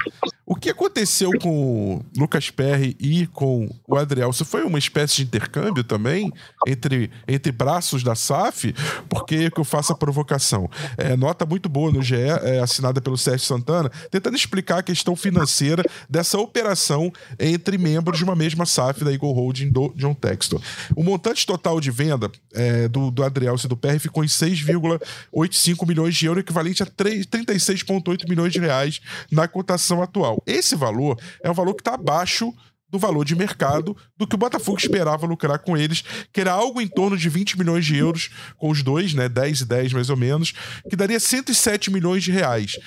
[0.48, 4.30] O que aconteceu com o Lucas Perry e com o Adriel?
[4.30, 6.32] Isso foi uma espécie de intercâmbio também
[6.68, 8.72] entre, entre braços da SAF?
[9.08, 10.70] Porque que eu faço a provocação.
[10.96, 15.16] É, nota muito boa no GE, é, assinada pelo Sérgio Santana, tentando explicar a questão
[15.16, 20.60] financeira dessa operação entre membros de uma mesma SAF da Eagle Holding do John Textor.
[20.94, 25.88] O montante total de venda é, do, do Adriel e do PR ficou em 6,85
[25.88, 30.35] milhões de euros, equivalente a 36,8 milhões de reais na cotação atual.
[30.46, 32.52] Esse valor é um valor que está abaixo
[32.88, 36.80] do valor de mercado do que o Botafogo esperava lucrar com eles, que era algo
[36.80, 40.08] em torno de 20 milhões de euros com os dois, né, 10 e 10 mais
[40.08, 40.52] ou menos,
[40.88, 42.78] que daria 107 milhões de reais.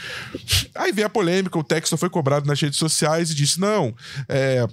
[0.74, 3.94] Aí veio a polêmica, o Texton foi cobrado nas redes sociais e disse: "Não,
[4.28, 4.66] é,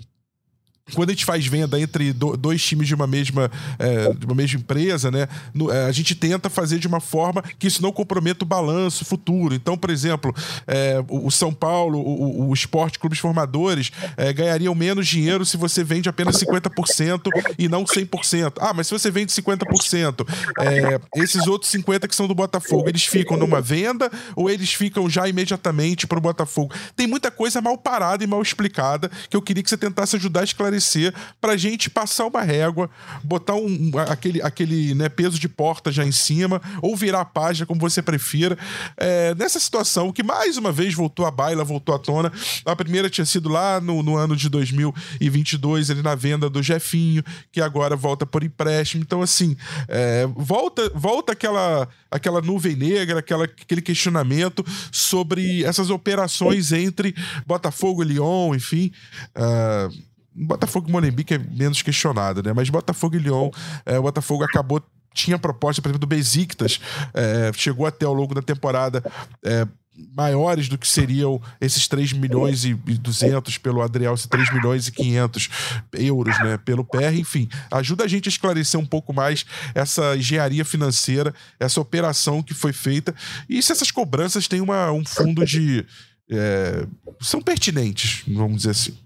[0.95, 4.61] quando a gente faz venda entre dois times de uma mesma, é, de uma mesma
[4.61, 8.45] empresa, né, no, é, a gente tenta fazer de uma forma que isso não comprometa
[8.45, 9.55] o balanço futuro.
[9.55, 10.35] Então, por exemplo,
[10.67, 15.83] é, o, São Paulo, o, o Esporte Clubes Formadores é, ganhariam menos dinheiro se você
[15.83, 18.55] vende apenas 50% e não 100%.
[18.61, 20.27] Ah, mas se você vende 50%,
[20.61, 25.11] é, esses outros 50% que são do Botafogo, eles ficam numa venda ou eles ficam
[25.11, 26.73] já imediatamente para o Botafogo?
[26.95, 30.43] Tem muita coisa mal parada e mal explicada que eu queria que você tentasse ajudar
[30.43, 32.89] a esclarecer esclarecer pra gente passar uma régua,
[33.23, 37.67] botar um, aquele, aquele né, peso de porta já em cima, ou virar a página,
[37.67, 38.57] como você prefira.
[38.97, 42.33] É, nessa situação que mais uma vez voltou à baila, voltou à tona.
[42.65, 47.23] A primeira tinha sido lá no, no ano de 2022, ele na venda do Jefinho,
[47.51, 49.03] que agora volta por empréstimo.
[49.03, 49.57] Então, assim,
[49.89, 57.15] é, volta, volta aquela, aquela nuvem negra, aquela, aquele questionamento sobre essas operações entre
[57.47, 58.91] Botafogo e Lyon, enfim.
[59.35, 62.53] Uh, Botafogo e Molenbeek é menos questionado, né?
[62.53, 63.51] Mas Botafogo e Lyon,
[63.85, 64.83] é, o Botafogo acabou
[65.15, 66.79] tinha proposta, por exemplo, do Besiktas,
[67.15, 69.03] é, chegou até ao longo da temporada
[69.43, 69.67] é,
[70.15, 74.93] maiores do que seriam esses 3 milhões e 200 pelo Adriel, esses 3 milhões e
[74.93, 75.49] 500
[75.95, 80.65] euros, né, pelo PR, enfim, ajuda a gente a esclarecer um pouco mais essa engenharia
[80.65, 83.15] financeira, essa operação que foi feita
[83.49, 85.85] e se essas cobranças têm uma, um fundo de...
[86.29, 86.87] É,
[87.21, 89.06] são pertinentes, vamos dizer assim.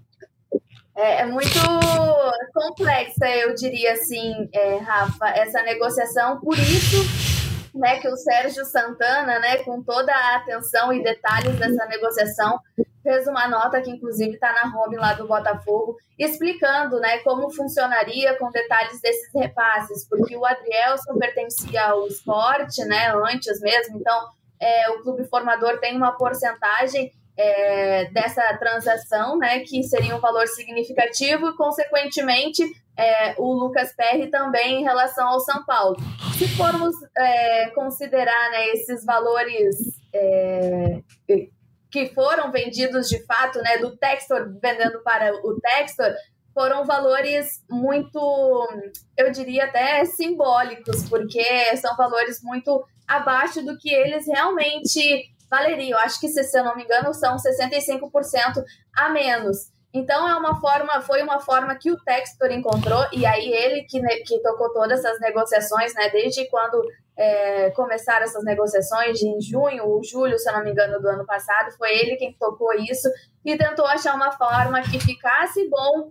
[1.01, 1.59] É, é muito
[2.53, 6.39] complexa, eu diria assim, é, Rafa, essa negociação.
[6.39, 6.97] Por isso
[7.73, 12.59] né, que o Sérgio Santana, né, com toda a atenção e detalhes dessa negociação,
[13.01, 18.37] fez uma nota que inclusive está na home lá do Botafogo, explicando né, como funcionaria
[18.37, 24.91] com detalhes desses repasses, porque o Adrielson pertencia ao esporte, né, antes mesmo, então é,
[24.91, 31.47] o clube formador tem uma porcentagem é, dessa transação, né, que seria um valor significativo
[31.47, 32.63] e, consequentemente,
[32.97, 35.95] é, o Lucas Perry também em relação ao São Paulo.
[36.37, 39.75] Se formos é, considerar né, esses valores
[40.13, 41.01] é,
[41.89, 46.13] que foram vendidos de fato, né, do Textor vendendo para o Textor,
[46.53, 48.67] foram valores muito,
[49.17, 51.43] eu diria até simbólicos, porque
[51.77, 55.99] são valores muito abaixo do que eles realmente valeriam.
[55.99, 58.63] Acho que, se eu não me engano, são 65%
[58.95, 59.69] a menos.
[59.93, 63.99] Então é uma forma, foi uma forma que o Textor encontrou e aí ele que,
[64.23, 66.09] que tocou todas essas negociações, né?
[66.09, 66.81] Desde quando
[67.17, 71.25] é, começaram essas negociações em junho ou julho, se eu não me engano, do ano
[71.25, 73.09] passado, foi ele quem tocou isso
[73.43, 76.09] e tentou achar uma forma que ficasse bom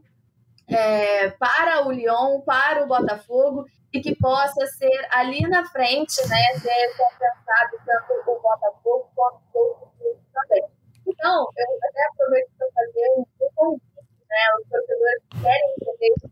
[0.69, 6.59] é, para o Lyon, para o Botafogo e que possa ser ali na frente, né,
[6.59, 10.65] ser compensado tanto o Botafogo quanto o clube também.
[11.07, 13.25] Então, eu até aproveito para fazer um
[13.55, 13.83] convite,
[14.29, 16.31] né, os torcedores que querem entender isso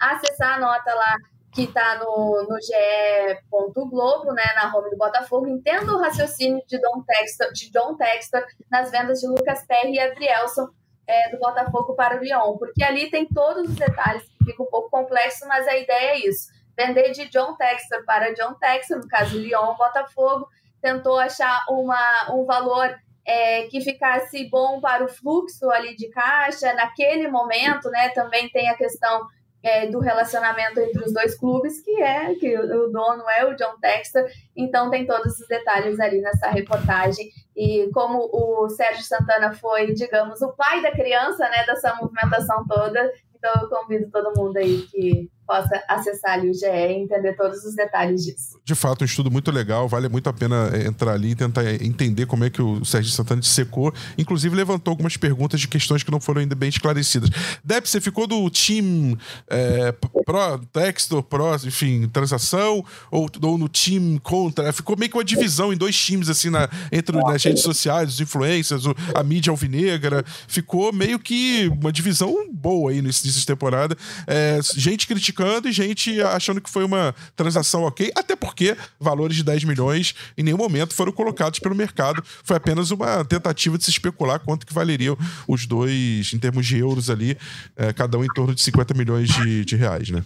[0.00, 1.16] acessar a nota lá
[1.52, 7.02] que está no, no ge.globo, né, na home do Botafogo, entenda o raciocínio de John
[7.02, 10.68] Textor, de John Textor nas vendas de Lucas Perry e Adrielson
[11.08, 14.66] é, do Botafogo para o Lyon, porque ali tem todos os detalhes que fica um
[14.66, 16.52] pouco complexo, mas a ideia é isso.
[16.76, 20.48] Vender de John Textor para John Textor, no caso Lyon, Botafogo,
[20.82, 22.94] tentou achar uma, um valor
[23.24, 28.10] é, que ficasse bom para o fluxo ali de caixa naquele momento, né?
[28.10, 29.26] Também tem a questão
[29.62, 33.78] é, do relacionamento entre os dois clubes, que é que o dono é o John
[33.80, 34.24] Textor,
[34.56, 37.28] então tem todos os detalhes ali nessa reportagem.
[37.56, 43.12] E como o Sérgio Santana foi, digamos, o pai da criança, né, dessa movimentação toda,
[43.34, 47.64] então eu convido todo mundo aí que possa acessar ali o GE e entender todos
[47.64, 48.60] os detalhes disso.
[48.62, 51.64] De fato, um estudo muito legal, vale muito a pena é, entrar ali e tentar
[51.82, 53.92] entender como é que o Sérgio Santana secou.
[54.18, 57.30] Inclusive, levantou algumas perguntas de questões que não foram ainda bem esclarecidas.
[57.64, 59.16] Deb, você ficou do time
[59.48, 64.70] é, Pro, Textor, Pro, enfim, transação, ou, ou no time contra?
[64.70, 68.20] Ficou meio que uma divisão em dois times, assim, na, entre nas redes sociais, os
[68.20, 68.84] influencers,
[69.14, 70.22] a mídia alvinegra.
[70.46, 73.96] Ficou meio que uma divisão boa aí nesse temporada.
[74.26, 79.36] É, gente criticando criticando e gente achando que foi uma transação ok, até porque valores
[79.36, 82.22] de 10 milhões em nenhum momento foram colocados pelo mercado.
[82.42, 85.16] Foi apenas uma tentativa de se especular quanto que valeriam
[85.46, 87.36] os dois em termos de euros ali,
[87.76, 90.24] é, cada um em torno de 50 milhões de, de reais, né?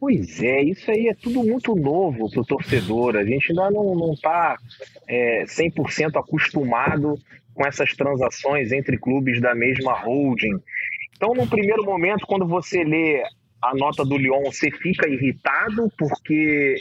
[0.00, 3.16] Pois é, isso aí é tudo muito novo para o torcedor.
[3.16, 4.56] A gente ainda não está
[5.08, 7.18] é, 100% acostumado
[7.54, 10.60] com essas transações entre clubes da mesma holding.
[11.18, 13.24] Então, no primeiro momento, quando você lê
[13.60, 16.76] a nota do Lyon, você fica irritado porque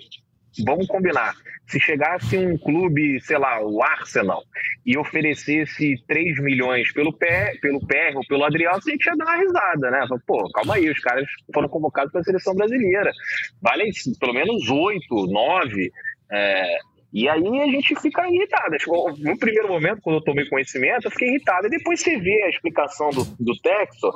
[0.63, 1.33] vamos combinar.
[1.65, 4.43] Se chegasse um clube, sei lá, o Arsenal,
[4.85, 9.37] e oferecesse 3 milhões pelo pé, pelo PR ou pelo Adriano, você tinha dar uma
[9.37, 10.07] risada, né?
[10.25, 13.11] Pô, calma aí, os caras foram convocados para a seleção brasileira.
[13.59, 15.91] Valem pelo menos 8, 9.
[16.31, 16.77] É,
[17.17, 18.75] e aí a gente fica irritado.
[19.17, 21.65] No primeiro momento, quando eu tomei conhecimento, eu fiquei irritado.
[21.65, 24.11] E depois você vê a explicação do, do texto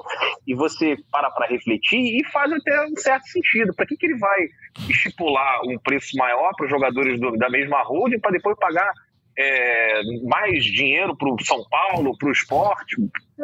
[0.45, 3.73] e você para para refletir e faz até um certo sentido.
[3.73, 4.47] Para que, que ele vai
[4.87, 8.93] estipular um preço maior para os jogadores do, da mesma holding para depois pagar
[9.35, 12.97] é, mais dinheiro para o São Paulo, para o esporte?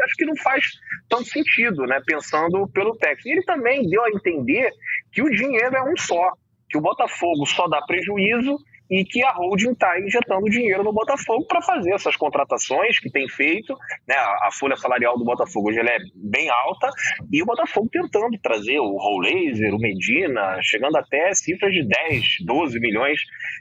[0.03, 0.63] Acho que não faz
[1.09, 1.99] tanto sentido, né?
[2.05, 3.25] Pensando pelo texto.
[3.25, 4.69] E ele também deu a entender
[5.11, 6.33] que o dinheiro é um só,
[6.69, 8.55] que o Botafogo só dá prejuízo
[8.89, 13.27] e que a holding está injetando dinheiro no Botafogo para fazer essas contratações que tem
[13.27, 13.77] feito.
[14.07, 14.15] Né?
[14.15, 16.89] A, folha salarial do Botafogo hoje é bem alta
[17.31, 22.79] e o Botafogo tentando trazer o Laser, o Medina, chegando até cifras de 10, 12
[22.79, 23.19] milhões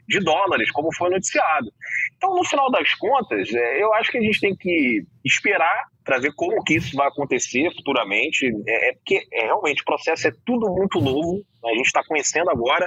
[0.08, 1.70] de dólares, como foi noticiado.
[2.16, 6.20] Então, no final das contas, é, eu acho que a gente tem que esperar para
[6.20, 8.46] ver como que isso vai acontecer futuramente.
[8.66, 11.44] É, é porque é, realmente o processo é tudo muito novo.
[11.64, 12.86] A gente está conhecendo agora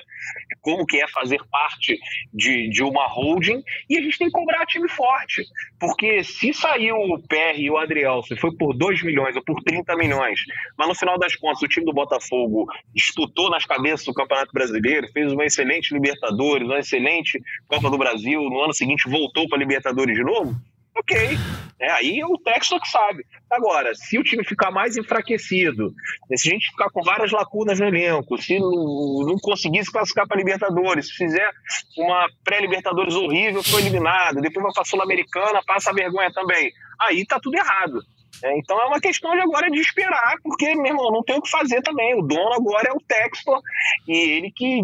[0.61, 1.99] como que é fazer parte
[2.33, 5.43] de, de uma holding e a gente tem que cobrar time forte.
[5.77, 9.61] Porque se saiu o PR e o Adriel, se foi por 2 milhões ou por
[9.63, 10.39] 30 milhões,
[10.77, 15.11] mas no final das contas o time do Botafogo disputou nas cabeças do Campeonato Brasileiro,
[15.11, 20.15] fez uma excelente Libertadores, uma excelente Copa do Brasil, no ano seguinte voltou para Libertadores
[20.15, 20.55] de novo,
[20.95, 21.37] ok.
[21.81, 23.25] É, aí é o Textor que sabe.
[23.49, 25.93] Agora, se o time ficar mais enfraquecido,
[26.35, 30.27] se a gente ficar com várias lacunas no elenco, se não, não conseguir se classificar
[30.27, 31.49] para Libertadores, se fizer
[31.97, 36.71] uma pré-Libertadores horrível, foi eliminado, depois vai para Sul-Americana, passa vergonha também.
[36.99, 38.01] Aí tá tudo errado.
[38.43, 41.41] É, então é uma questão de agora de esperar, porque, meu irmão, não tem o
[41.41, 42.17] que fazer também.
[42.17, 43.59] O dono agora é o Textor
[44.07, 44.81] e ele que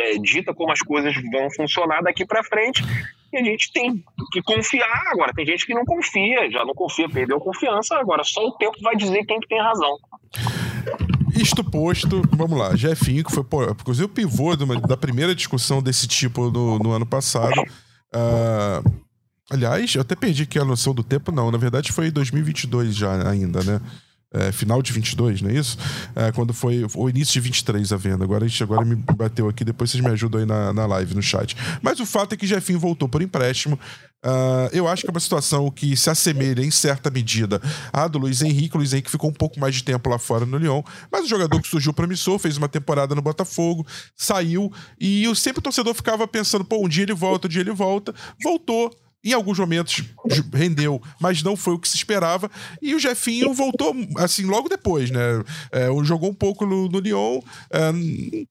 [0.00, 2.82] é, dita como as coisas vão funcionar daqui para frente.
[3.32, 4.02] E a gente tem
[4.32, 5.02] que confiar.
[5.12, 7.96] Agora, tem gente que não confia, já não confia, perdeu confiança.
[7.96, 9.96] Agora, só o tempo vai dizer quem que tem razão.
[11.34, 12.74] Isto posto, vamos lá.
[12.74, 17.60] Jefinho, que foi, inclusive, o pivô da primeira discussão desse tipo no, no ano passado.
[18.14, 19.00] Uh,
[19.50, 21.50] aliás, eu até perdi aqui a noção do tempo, não.
[21.50, 23.80] Na verdade, foi 2022 já ainda, né?
[24.30, 25.78] É, final de 22, não é isso?
[26.14, 28.24] É, quando foi o início de 23 a venda.
[28.24, 31.14] Agora a gente agora me bateu aqui, depois vocês me ajudam aí na, na live,
[31.14, 31.56] no chat.
[31.80, 33.78] Mas o fato é que Jefinho voltou por empréstimo.
[34.24, 38.18] Uh, eu acho que é uma situação que se assemelha em certa medida à do
[38.18, 38.74] Luiz Henrique.
[38.74, 41.28] O Luiz Henrique ficou um pouco mais de tempo lá fora no Lyon, mas o
[41.28, 44.70] jogador que surgiu promissor, fez uma temporada no Botafogo, saiu
[45.00, 47.72] e eu, sempre o torcedor ficava pensando: pô, um dia ele volta, um dia ele
[47.72, 48.14] volta.
[48.42, 48.90] Voltou
[49.24, 50.04] em alguns momentos
[50.54, 52.50] rendeu, mas não foi o que se esperava.
[52.80, 55.42] E o Jefinho voltou, assim, logo depois, né?
[55.72, 57.40] É, jogou um pouco no, no Lyon,
[57.70, 57.92] é,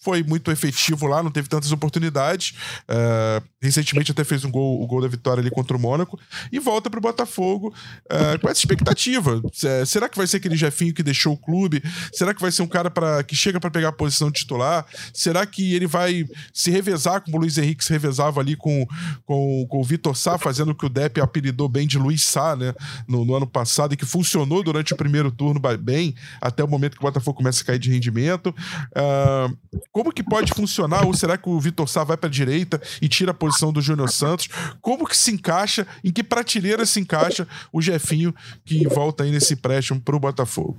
[0.02, 2.54] foi muito efetivo lá, não teve tantas oportunidades.
[2.88, 6.20] É, recentemente até fez um gol, o gol da vitória ali contra o Mônaco.
[6.52, 7.74] E volta para o Botafogo
[8.10, 9.42] é, com essa expectativa.
[9.64, 11.82] É, será que vai ser aquele Jefinho que deixou o clube?
[12.14, 14.86] Será que vai ser um cara pra, que chega para pegar a posição titular?
[15.14, 18.86] Será que ele vai se revezar como o Luiz Henrique se revezava ali com,
[19.26, 22.26] com, com o Vitor Sá, fazendo fazendo o que o Depp apelidou bem de Luiz
[22.26, 22.74] Sá, né?
[23.08, 26.94] No, no, ano passado, e que funcionou durante o primeiro turno bem, até o momento
[26.94, 28.48] que o Botafogo começa a cair de rendimento.
[28.48, 29.56] Uh,
[29.92, 31.06] como que pode funcionar?
[31.06, 33.82] Ou será que o Vitor Sá vai para a direita e tira a posição do
[33.82, 34.50] Júnior Santos?
[34.82, 35.86] Como que se encaixa?
[36.04, 38.34] Em que prateleira se encaixa o Jefinho
[38.66, 40.78] que volta aí nesse empréstimo para o Botafogo?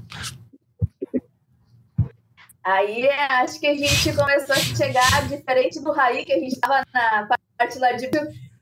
[2.65, 6.85] Aí acho que a gente começou a chegar diferente do Raí, que a gente estava
[6.93, 8.09] na parte lá de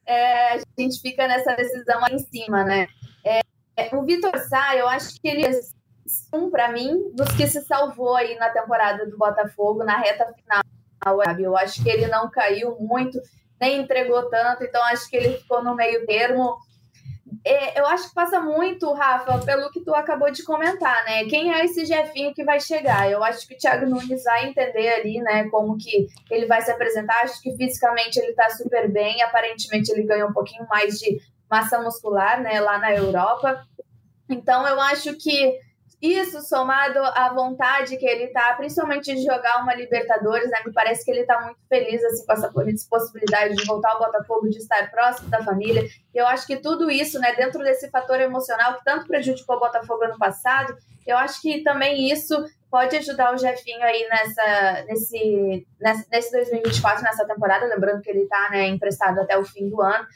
[0.07, 2.87] é, a gente fica nessa decisão aí em cima, né?
[3.25, 3.41] É,
[3.95, 5.51] o Vitor Sá, eu acho que ele é
[6.33, 10.63] um, para mim, dos que se salvou aí na temporada do Botafogo, na reta final.
[11.39, 13.21] Eu acho que ele não caiu muito,
[13.61, 16.57] nem entregou tanto, então acho que ele ficou no meio termo.
[17.45, 21.25] É, eu acho que passa muito, Rafa, pelo que tu acabou de comentar, né?
[21.25, 23.11] Quem é esse Jefinho que vai chegar?
[23.11, 26.71] Eu acho que o Thiago Nunes vai entender ali, né, como que ele vai se
[26.71, 27.23] apresentar.
[27.23, 31.21] Acho que fisicamente ele tá super bem, aparentemente ele ganhou um pouquinho mais de
[31.51, 33.61] massa muscular, né, lá na Europa.
[34.29, 35.59] Então eu acho que
[36.01, 40.59] isso somado à vontade que ele tá, principalmente de jogar uma Libertadores, né?
[40.65, 42.53] Me parece que ele tá muito feliz assim, com essa
[42.89, 45.87] possibilidade de voltar ao Botafogo, de estar próximo da família.
[46.15, 50.05] Eu acho que tudo isso, né, dentro desse fator emocional que tanto prejudicou o Botafogo
[50.05, 50.77] ano passado,
[51.07, 52.35] eu acho que também isso
[52.71, 55.67] pode ajudar o Jefinho aí nessa, nesse,
[56.11, 60.07] nesse 2024, nessa temporada, lembrando que ele está né, emprestado até o fim do ano.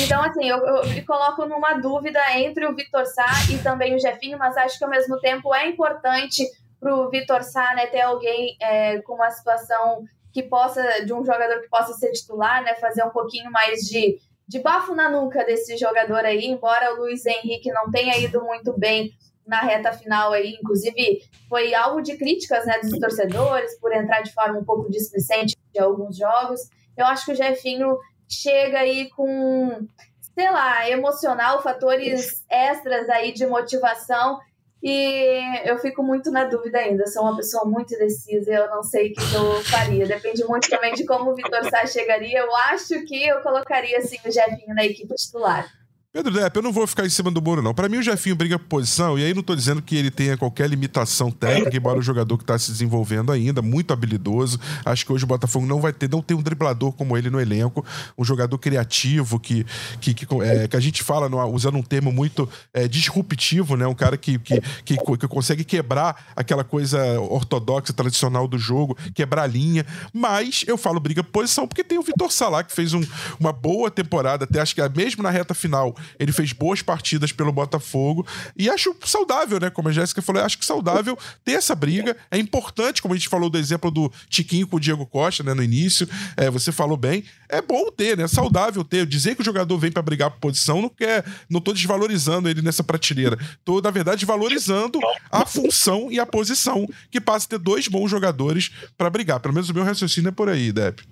[0.00, 3.98] Então, assim, eu, eu me coloco numa dúvida entre o Vitor Sá e também o
[3.98, 6.44] Jefinho, mas acho que ao mesmo tempo é importante
[6.78, 11.24] para o Vitor Sá né, ter alguém é, com uma situação que possa, de um
[11.24, 15.44] jogador que possa ser titular, né, fazer um pouquinho mais de, de bafo na nuca
[15.44, 19.12] desse jogador aí, embora o Luiz Henrique não tenha ido muito bem
[19.44, 24.32] na reta final aí, inclusive foi alvo de críticas né, dos torcedores por entrar de
[24.32, 26.60] forma um pouco displicente em alguns jogos.
[26.96, 27.98] Eu acho que o Jefinho
[28.28, 29.86] chega aí com,
[30.34, 34.38] sei lá, emocional, fatores extras aí de motivação.
[34.80, 37.06] E eu fico muito na dúvida ainda.
[37.06, 40.06] Sou uma pessoa muito indecisa, eu não sei o que eu faria.
[40.06, 42.38] Depende muito também de como o Vitor Sá chegaria.
[42.38, 45.77] Eu acho que eu colocaria assim o Jefinho na equipe titular.
[46.10, 47.74] Pedro Depp, eu não vou ficar em cima do muro, não.
[47.74, 50.38] Para mim, o Jefinho briga por posição, e aí não tô dizendo que ele tenha
[50.38, 54.58] qualquer limitação técnica, embora o jogador que tá se desenvolvendo ainda, muito habilidoso.
[54.86, 57.38] Acho que hoje o Botafogo não vai ter, não tem um driblador como ele no
[57.38, 57.84] elenco,
[58.16, 59.66] um jogador criativo que,
[60.00, 63.86] que, que, é, que a gente fala, no, usando um termo muito é, disruptivo, né?
[63.86, 69.42] Um cara que, que, que, que, consegue quebrar aquela coisa ortodoxa, tradicional do jogo, quebrar
[69.42, 69.84] a linha.
[70.10, 73.02] Mas eu falo briga por posição porque tem o Vitor Salá, que fez um,
[73.38, 77.52] uma boa temporada, até acho que mesmo na reta final ele fez boas partidas pelo
[77.52, 78.26] Botafogo.
[78.56, 79.70] E acho saudável, né?
[79.70, 82.16] Como a Jéssica falou, acho que saudável ter essa briga.
[82.30, 85.54] É importante, como a gente falou do exemplo do Tiquinho com o Diego Costa, né?
[85.54, 86.08] No início.
[86.36, 87.24] É, você falou bem.
[87.48, 88.26] É bom ter, né?
[88.28, 89.06] Saudável ter.
[89.06, 91.24] Dizer que o jogador vem para brigar por posição não quer.
[91.48, 93.38] Não tô desvalorizando ele nessa prateleira.
[93.64, 94.98] Tô, na verdade, valorizando
[95.30, 96.88] a função e a posição.
[97.10, 99.40] Que passa a ter dois bons jogadores para brigar.
[99.40, 101.02] Pelo menos o meu raciocínio é por aí, Depp.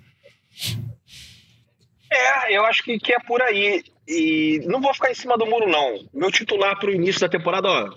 [2.11, 3.83] É, eu acho que, que é por aí.
[4.07, 5.99] E não vou ficar em cima do muro, não.
[6.13, 7.89] Meu titular para o início da temporada, ó.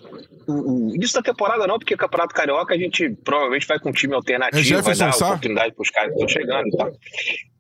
[0.49, 3.93] O, o, início da temporada não, porque Campeonato Carioca a gente provavelmente vai com um
[3.93, 6.93] time alternativo, é vai dar oportunidade para os caras que estão chegando e tal.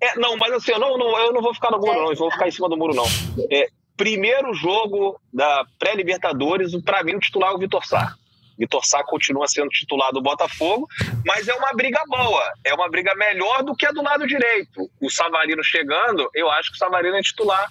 [0.03, 2.11] É, não, mas assim, eu não, não, eu não vou ficar no muro, não.
[2.11, 3.07] Eu vou ficar em cima do muro, não.
[3.53, 8.14] É, primeiro jogo da pré-Libertadores, para mim o titular é o Vitor Sá.
[8.59, 10.88] Vitor Sá continua sendo titular do Botafogo,
[11.24, 14.90] mas é uma briga boa, é uma briga melhor do que a do lado direito.
[15.01, 17.70] O Savarino chegando, eu acho que o Savarino é titular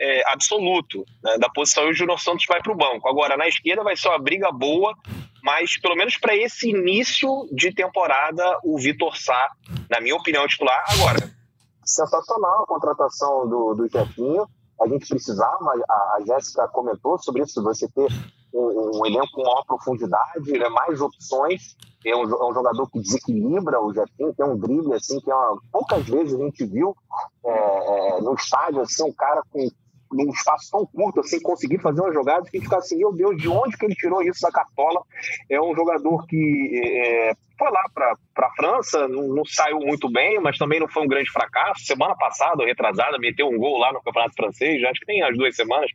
[0.00, 3.08] é, absoluto né, da posição e o Júnior Santos vai para o banco.
[3.08, 4.94] Agora, na esquerda vai ser uma briga boa,
[5.42, 9.50] mas pelo menos para esse início de temporada, o Vitor Sá,
[9.90, 10.84] na minha opinião, titular.
[10.88, 11.38] Agora,
[11.84, 14.46] sensacional a contratação do, do Jefinho.
[14.80, 18.06] A gente precisava, a, a Jéssica comentou sobre isso, você ter
[18.54, 21.76] um, um elenco com maior profundidade, né, mais opções.
[22.06, 25.34] É um, é um, jogador que desequilibra o Jefinho, tem um drible assim que é
[25.34, 26.96] uma, poucas vezes a gente viu
[27.44, 29.68] é, é, no estádio, assim, um cara com
[30.12, 33.36] num espaço tão curto, assim, conseguir fazer uma jogada que gente fica assim, meu Deus,
[33.36, 35.02] de onde que ele tirou isso da cartola?
[35.50, 38.14] É um jogador que é, foi lá para
[38.46, 41.84] a França, não, não, saiu muito bem, mas também não foi um grande fracasso.
[41.84, 45.56] Semana passada, retrasada, meteu um gol lá no Campeonato Francês, acho que tem as duas
[45.56, 45.90] semanas,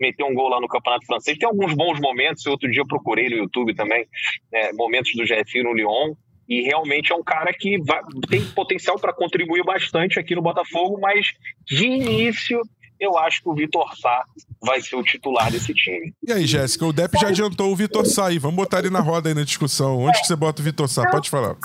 [0.00, 1.36] meteu um gol lá no Campeonato Francês.
[1.36, 4.06] Tem alguns bons momentos, outro dia eu procurei no YouTube também,
[4.52, 6.14] né, momentos do GFI no Lyon,
[6.48, 10.98] e realmente é um cara que vai, tem potencial para contribuir bastante aqui no Botafogo,
[11.00, 11.28] mas
[11.64, 12.60] de início
[13.00, 14.22] eu acho que o Vitor Sá
[14.60, 16.14] vai ser o titular desse time.
[16.22, 18.38] E aí, Jéssica, o Depp já adiantou o Vitor Sá aí.
[18.38, 19.98] Vamos botar ele na roda aí na discussão.
[19.98, 20.20] Onde é.
[20.20, 21.08] que você bota o Vitor Sá?
[21.10, 21.56] Pode falar.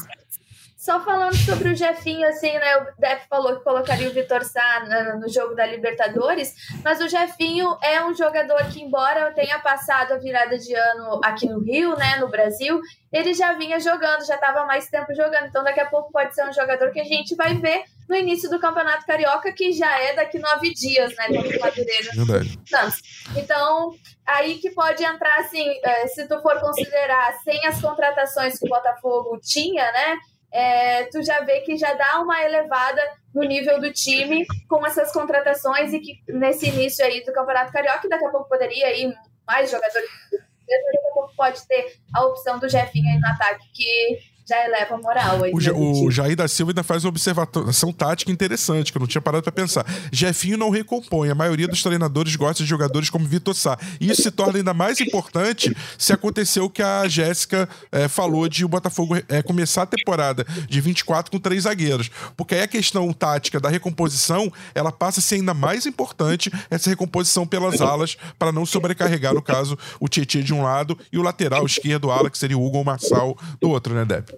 [0.77, 2.77] Só falando sobre o Jefinho, assim, né?
[2.77, 7.75] O Def falou que colocaria o Vitor Sá no jogo da Libertadores, mas o Jefinho
[7.81, 12.17] é um jogador que, embora tenha passado a virada de ano aqui no Rio, né,
[12.17, 12.79] no Brasil,
[13.11, 15.47] ele já vinha jogando, já estava mais tempo jogando.
[15.47, 18.49] Então, daqui a pouco pode ser um jogador que a gente vai ver no início
[18.49, 21.28] do Campeonato Carioca, que já é daqui nove dias, né?
[21.28, 22.12] Contra o Madureira.
[22.14, 23.01] Verdade.
[23.36, 23.95] Então,
[24.26, 28.70] aí que pode entrar, assim, é, se tu for considerar sem as contratações que o
[28.70, 30.18] Botafogo tinha, né?
[30.56, 33.01] é, tu já vê que já dá uma elevada
[33.34, 38.08] no nível do time com essas contratações e que nesse início aí do Campeonato Carioca,
[38.08, 39.14] daqui a pouco poderia ir
[39.45, 44.20] mais jogadores, daqui a pouco pode ter a opção do Jefinho aí no ataque, que
[44.48, 45.43] já eleva a moral.
[45.43, 49.08] Aí, o, o Jair da Silva ainda faz uma observação tática interessante, que eu não
[49.08, 49.86] tinha parado para pensar.
[50.12, 51.30] Jefinho não recompõe.
[51.30, 53.78] A maioria dos treinadores gosta de jogadores como Vitor Sá.
[54.00, 58.48] E isso se torna ainda mais importante se acontecer o que a Jéssica é, falou
[58.48, 62.12] de o Botafogo é, começar a temporada de 24 com três zagueiros.
[62.38, 66.89] Porque aí a questão tática da recomposição, ela passa a ser ainda mais importante essa
[66.89, 71.24] recomposição pelas alas para não sobrecarregar, no caso, o Tietchan de um lado e o
[71.24, 74.34] lateral esquerdo, ala, que seria o Hugo ou Marçal do outro, né, Depp?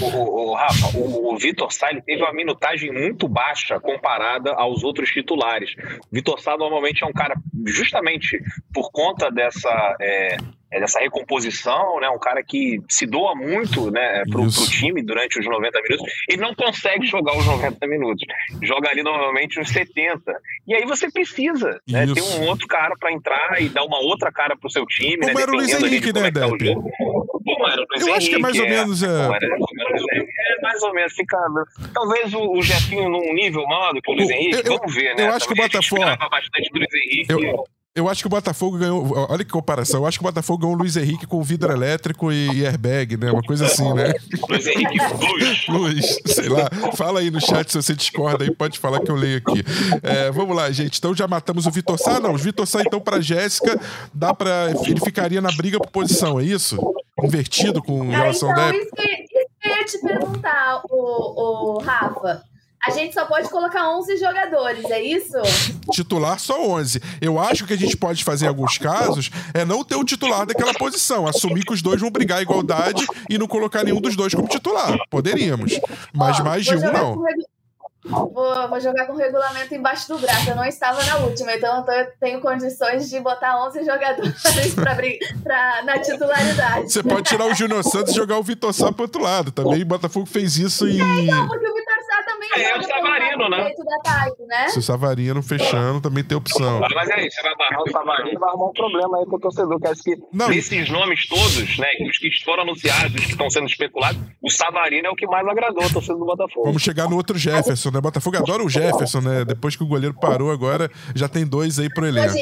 [0.00, 5.10] O, o, Rafa, o, o Vitor Sá teve uma minutagem muito baixa comparada aos outros
[5.10, 5.74] titulares.
[6.10, 7.34] O Vitor Sá normalmente é um cara,
[7.66, 8.42] justamente
[8.72, 10.36] por conta dessa é,
[10.72, 12.08] é, dessa recomposição, né?
[12.08, 16.12] Um cara que se doa muito, né, pro, pro, time durante os 90 minutos.
[16.28, 18.24] Ele não consegue jogar os 90 minutos.
[18.62, 20.20] Joga ali normalmente os 70.
[20.66, 24.32] E aí você precisa, né, ter um outro cara para entrar e dar uma outra
[24.32, 25.42] cara pro seu time, Como né?
[25.42, 26.64] Era o Luiz Henrique, né, é tá Depp?
[28.00, 29.02] Eu acho que é mais ou menos.
[29.02, 31.36] É, é mais ou menos, fica.
[31.92, 35.14] Talvez o, o Jefinho num nível maior do que o Luiz Henrique, eu, vamos ver,
[35.16, 35.26] né?
[35.26, 36.02] Eu acho que o Botafogo.
[36.30, 37.32] bastante do Luiz Henrique.
[37.32, 37.64] Eu,
[37.94, 39.12] eu acho que o Botafogo ganhou.
[39.28, 40.00] Olha que comparação.
[40.00, 43.30] Eu acho que o Botafogo ganhou o Luiz Henrique com vidro elétrico e, airbag, né?
[43.30, 44.14] Uma coisa assim, né?
[44.48, 44.98] Luiz Henrique.
[45.68, 46.70] Luz, sei lá.
[46.96, 49.62] Fala aí no chat se você discorda aí, pode falar que eu leio aqui.
[50.02, 50.98] É, vamos lá, gente.
[50.98, 52.18] Então já matamos o Vitor Sá?
[52.18, 53.78] Não, o Vitor Sá, então, pra Jéssica,
[54.14, 54.70] dá pra.
[54.86, 56.78] Ele ficaria na briga por posição, é isso?
[57.22, 58.76] Invertido com relação ah, então, a.
[58.76, 62.42] Isso que, isso que eu ia te perguntar, o, o Rafa.
[62.84, 65.36] A gente só pode colocar 11 jogadores, é isso?
[65.92, 67.00] Titular só 11.
[67.20, 70.44] Eu acho que a gente pode fazer em alguns casos é não ter o titular
[70.44, 74.16] daquela posição, assumir que os dois vão brigar a igualdade e não colocar nenhum dos
[74.16, 74.96] dois como titular.
[75.08, 75.78] Poderíamos.
[76.12, 77.22] Mas Ó, mais de um não.
[78.04, 80.50] Vou, vou, jogar com o regulamento embaixo do braço.
[80.50, 84.42] Eu não estava na última, então eu tenho condições de botar 11 jogadores
[84.74, 84.96] pra,
[85.40, 86.92] pra, na titularidade.
[86.92, 89.52] Você pode tirar o Júnior Santos e jogar o Vitor Sá pro outro lado.
[89.52, 91.00] Também o Botafogo fez isso e.
[91.00, 92.01] É, então, porque o Vitor
[92.48, 93.72] também é, é o Savarino, né?
[94.04, 94.68] Da né?
[94.68, 96.80] Se o Savarino fechando, também tem opção.
[96.80, 99.40] Mas é isso, você vai barrar o Savarino, vai arrumar um problema aí com o
[99.40, 99.80] torcedor.
[99.80, 100.48] Que acho que não.
[100.48, 105.08] desses nomes todos, né, os que foram anunciados, os que estão sendo especulados, o Savarino
[105.08, 106.66] é o que mais agradou o torcedor do Botafogo.
[106.66, 108.00] Vamos chegar no outro Jefferson, né?
[108.00, 109.44] Botafogo adora o Jefferson, né?
[109.44, 112.34] Depois que o goleiro parou, agora já tem dois aí pro elenco.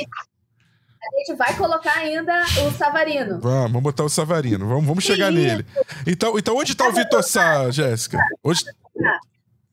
[1.03, 3.41] A gente vai colocar ainda o Savarino.
[3.41, 4.69] Vamos, vamos botar o Savarino.
[4.69, 5.43] Vamos, vamos chegar Isso.
[5.43, 5.67] nele.
[6.07, 8.19] Então, então onde está o Vitor Sá, Jéssica?
[8.45, 8.63] Onde...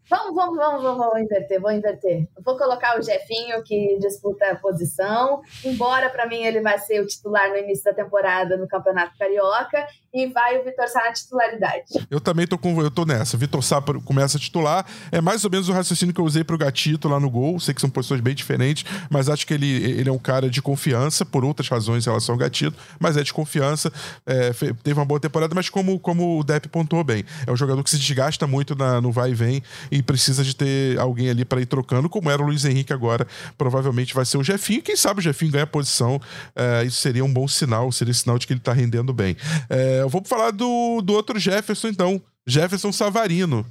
[0.10, 2.28] Vamos, vamos, vamos, vamos, vamos inverter, vou inverter.
[2.44, 7.08] vou colocar o Jefinho, que disputa a posição, embora para mim ele vai ser o
[7.08, 12.08] titular no início da temporada no Campeonato Carioca, e vai o Vitor Sá na titularidade.
[12.10, 13.38] Eu também tô com eu tô nessa.
[13.38, 14.86] Vitor Sá começa a titular.
[15.12, 17.60] É mais ou menos o raciocínio que eu usei pro Gatito lá no gol.
[17.60, 20.62] Sei que são posições bem diferentes, mas acho que ele, ele é um cara de
[20.62, 23.92] confiança, por outras razões em relação ao Gatito, mas é de confiança.
[24.26, 24.52] É,
[24.84, 27.90] teve uma boa temporada, mas como, como o Depp pontuou bem, é um jogador que
[27.90, 29.64] se desgasta muito na, no vai e vem
[30.02, 33.28] precisa de ter alguém ali para ir trocando, como era o Luiz Henrique agora.
[33.58, 34.82] Provavelmente vai ser o Jefinho.
[34.82, 36.20] Quem sabe o Jefinho ganha posição.
[36.56, 39.36] É, isso seria um bom sinal, seria sinal de que ele tá rendendo bem.
[39.70, 42.22] É, vamos falar do, do outro Jefferson, então.
[42.48, 43.66] Jefferson Savarino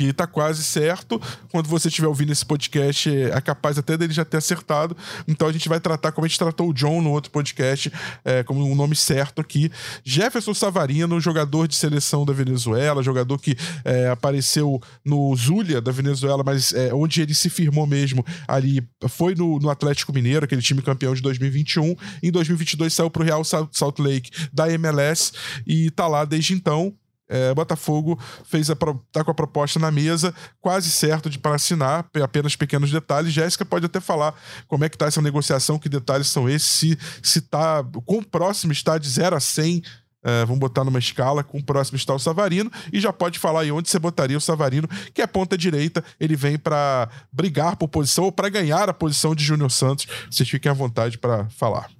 [0.00, 1.20] que tá quase certo.
[1.52, 4.96] Quando você estiver ouvindo esse podcast, é capaz até dele já ter acertado.
[5.28, 7.92] Então a gente vai tratar como a gente tratou o John no outro podcast,
[8.24, 9.70] é, como um nome certo aqui.
[10.02, 16.42] Jefferson Savarino, jogador de seleção da Venezuela, jogador que é, apareceu no Zulia da Venezuela,
[16.42, 20.80] mas é, onde ele se firmou mesmo ali foi no, no, Atlético Mineiro, aquele time
[20.80, 21.94] campeão de 2021.
[22.22, 25.32] Em 2022 saiu pro Real Salt Lake da MLS
[25.66, 26.94] e tá lá desde então.
[27.30, 28.76] É, Botafogo fez a,
[29.12, 33.32] tá com a proposta na mesa, quase certo de para assinar, apenas pequenos detalhes.
[33.32, 34.34] Jéssica pode até falar
[34.66, 37.84] como é que tá essa negociação, que detalhes são esses, se, se tá.
[38.04, 39.82] Quão próximo está de 0 a 100
[40.22, 43.60] é, vamos botar numa escala, com o próximo está o Savarino, e já pode falar
[43.60, 47.88] aí onde você botaria o Savarino, que é ponta direita, ele vem para brigar por
[47.88, 50.06] posição ou para ganhar a posição de Júnior Santos.
[50.30, 51.99] Vocês fiquem à vontade para falar.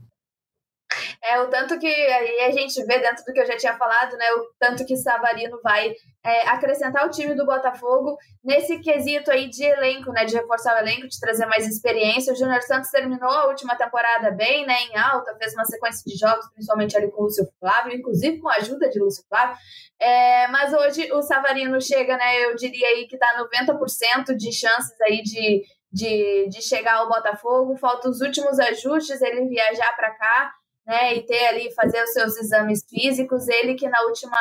[1.23, 4.17] É o tanto que aí a gente vê dentro do que eu já tinha falado,
[4.17, 4.27] né?
[4.33, 5.93] O tanto que Savarino vai
[6.25, 10.25] é, acrescentar o time do Botafogo nesse quesito aí de elenco, né?
[10.25, 12.33] De reforçar o elenco, de trazer mais experiência.
[12.33, 14.75] O Júnior Santos terminou a última temporada bem, né?
[14.91, 18.49] Em alta, fez uma sequência de jogos, principalmente ali com o Lúcio Flávio, inclusive com
[18.49, 19.57] a ajuda de Lúcio Flávio.
[20.01, 22.45] É, mas hoje o Savarino chega, né?
[22.45, 25.63] Eu diria aí que tá 90% de chances aí de,
[25.93, 27.77] de, de chegar ao Botafogo.
[27.77, 30.60] Faltam os últimos ajustes, ele viajar para cá
[30.91, 33.47] né, e ter ali, fazer os seus exames físicos.
[33.47, 34.37] Ele que na última,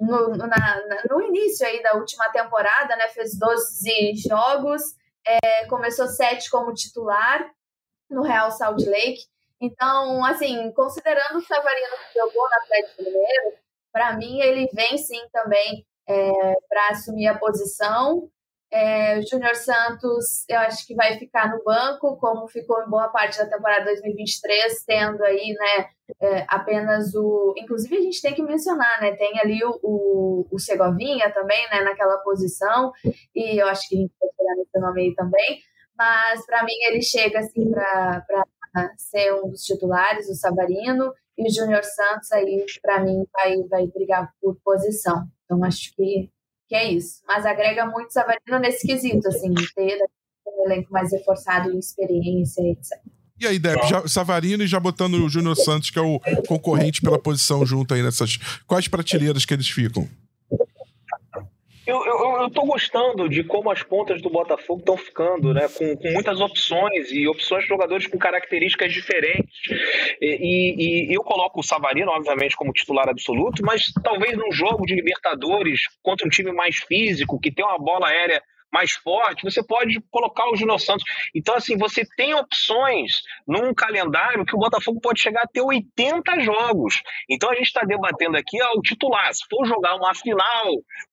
[0.00, 4.82] no, na, no início aí da última temporada, né, fez 12 jogos,
[5.26, 7.46] é, começou sete como titular
[8.08, 9.26] no Real Salt Lake.
[9.60, 13.52] Então, assim, considerando o Savarino que jogou na Atlético Mineiro,
[13.92, 18.26] para mim ele vem sim também é, para assumir a posição.
[18.72, 23.08] É, o Júnior Santos, eu acho que vai ficar no banco, como ficou em boa
[23.08, 25.88] parte da temporada 2023, tendo aí, né,
[26.20, 27.52] é, apenas o.
[27.56, 31.82] Inclusive, a gente tem que mencionar, né, tem ali o, o, o Segovinha também, né,
[31.82, 32.92] naquela posição,
[33.34, 35.60] e eu acho que a gente pode pegar nesse nome aí também,
[35.98, 38.24] mas para mim ele chega, assim, para
[38.96, 43.86] ser um dos titulares, o Sabarino, e o Júnior Santos aí, para mim, vai, vai
[43.88, 45.26] brigar por posição.
[45.44, 46.30] Então, acho que
[46.70, 47.20] que é isso.
[47.26, 49.98] Mas agrega muito Savarino nesse quesito, assim, ter
[50.46, 52.96] um elenco mais reforçado em experiência, etc.
[53.40, 57.00] E aí, Deb, já, Savarino e já botando o Júnior Santos, que é o concorrente
[57.00, 58.38] pela posição junto aí nessas.
[58.66, 60.08] Quais prateleiras que eles ficam?
[61.90, 65.68] Eu, eu, eu tô gostando de como as pontas do Botafogo estão ficando, né?
[65.68, 69.58] Com, com, muitas opções e opções de jogadores com características diferentes.
[70.20, 74.86] E, e, e, eu coloco o Savarino, obviamente, como titular absoluto, mas talvez num jogo
[74.86, 78.40] de Libertadores contra um time mais físico, que tem uma bola aérea
[78.72, 81.04] mais forte, você pode colocar o Júnior Santos.
[81.34, 86.40] Então, assim, você tem opções num calendário que o Botafogo pode chegar a ter 80
[86.40, 87.02] jogos.
[87.28, 89.32] Então, a gente está debatendo aqui ao titular.
[89.34, 90.66] Se for jogar uma final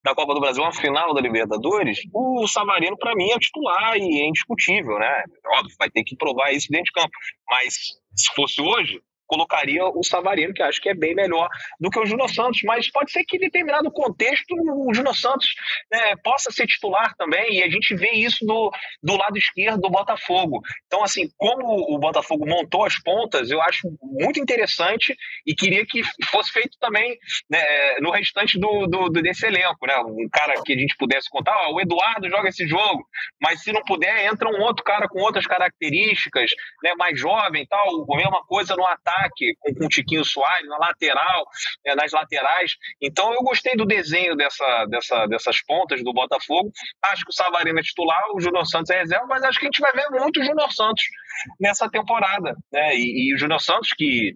[0.04, 4.22] da Copa do Brasil, uma final da Libertadores, o Savarino, para mim, é titular e
[4.22, 5.24] é indiscutível, né?
[5.58, 7.12] Óbvio, vai ter que provar isso dentro de campo.
[7.50, 7.74] Mas
[8.16, 11.48] se fosse hoje, colocaria o Savarino, que acho que é bem melhor
[11.80, 15.48] do que o Júnior Santos, mas pode ser que em determinado contexto o Júnior Santos
[15.92, 18.72] né, possa ser titular também, e a gente vê isso do,
[19.04, 20.62] do lado esquerdo do Botafogo.
[20.88, 25.16] Então, assim, como o Botafogo montou as pontas, eu acho muito interessante
[25.46, 27.18] e queria que fosse feito também
[27.50, 29.98] né, no restante do, do, desse elenco, né?
[29.98, 33.06] Um cara que a gente pudesse contar, ó, o Eduardo joga esse jogo,
[33.42, 36.50] mas se não puder, entra um outro cara com outras características,
[36.84, 40.68] né, mais jovem tal, a mesma coisa no ataque ataque, com, com o Tiquinho Soares,
[40.68, 41.46] na lateral,
[41.86, 42.72] é, nas laterais.
[43.02, 46.72] Então eu gostei do desenho dessa, dessa, dessas pontas do Botafogo.
[47.04, 49.70] Acho que o Savarino é titular, o Júnior Santos é reserva, mas acho que a
[49.70, 51.04] gente vai ver muito o Júnior Santos
[51.60, 52.56] nessa temporada.
[52.72, 52.96] Né?
[52.96, 54.36] E, e o Júnior Santos, que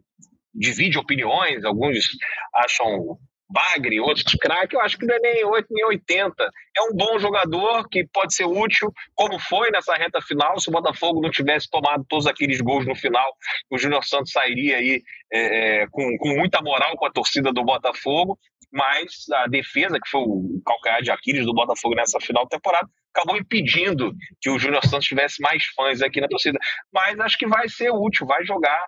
[0.54, 2.06] divide opiniões, alguns
[2.54, 3.18] acham
[3.52, 6.34] bagre, outros craque, eu acho que não é nem 8 nem 80.
[6.78, 10.60] É um bom jogador que pode ser útil, como foi nessa reta final.
[10.60, 13.36] Se o Botafogo não tivesse tomado todos aqueles gols no final,
[13.70, 17.64] o Júnior Santos sairia aí é, é, com, com muita moral com a torcida do
[17.64, 18.38] Botafogo.
[18.74, 22.88] Mas a defesa, que foi o calcanhar de Aquiles do Botafogo nessa final de temporada,
[23.14, 26.58] acabou impedindo que o Júnior Santos tivesse mais fãs aqui na torcida.
[26.94, 28.82] Mas acho que vai ser útil, vai jogar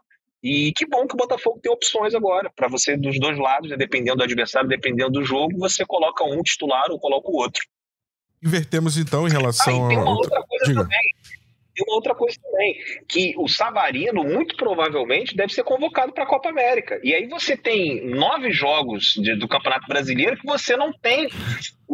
[0.43, 3.77] e que bom que o Botafogo tem opções agora, para você dos dois lados, né,
[3.77, 7.63] dependendo do adversário, dependendo do jogo, você coloca um titular ou coloca o outro.
[8.43, 10.15] Invertemos então em relação ah, tem uma a.
[10.15, 10.81] outra coisa Diga.
[10.81, 10.99] também.
[11.75, 12.75] Tem uma outra coisa também,
[13.07, 16.99] que o Savarino, muito provavelmente, deve ser convocado para a Copa América.
[17.03, 21.27] E aí você tem nove jogos de, do Campeonato Brasileiro que você não tem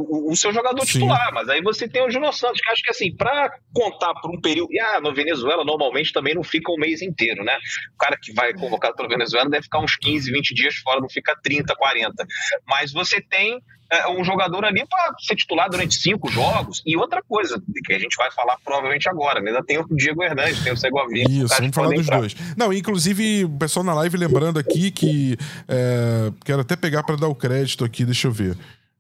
[0.02, 0.94] o, o seu jogador Sim.
[0.94, 1.32] titular.
[1.34, 4.40] Mas aí você tem o Júnior Santos, que acho que assim, para contar por um
[4.40, 4.72] período.
[4.72, 7.58] E ah, no Venezuela normalmente também não fica um mês inteiro, né?
[7.94, 11.10] O cara que vai convocado pelo Venezuela deve ficar uns 15, 20 dias fora, não
[11.10, 12.26] fica 30, 40.
[12.68, 13.60] Mas você tem
[13.92, 16.82] é, um jogador ali para ser titular durante cinco jogos.
[16.86, 19.50] E outra coisa, que a gente vai falar provavelmente agora, né?
[19.50, 21.26] ainda tem o Diego Hernandes, tem o Segovinha.
[21.28, 22.20] Isso, vamos falar dos entrar.
[22.20, 22.36] dois.
[22.56, 25.36] Não, inclusive, o pessoal na live lembrando aqui que.
[25.68, 28.56] É, quero até pegar para dar o crédito aqui, deixa eu ver.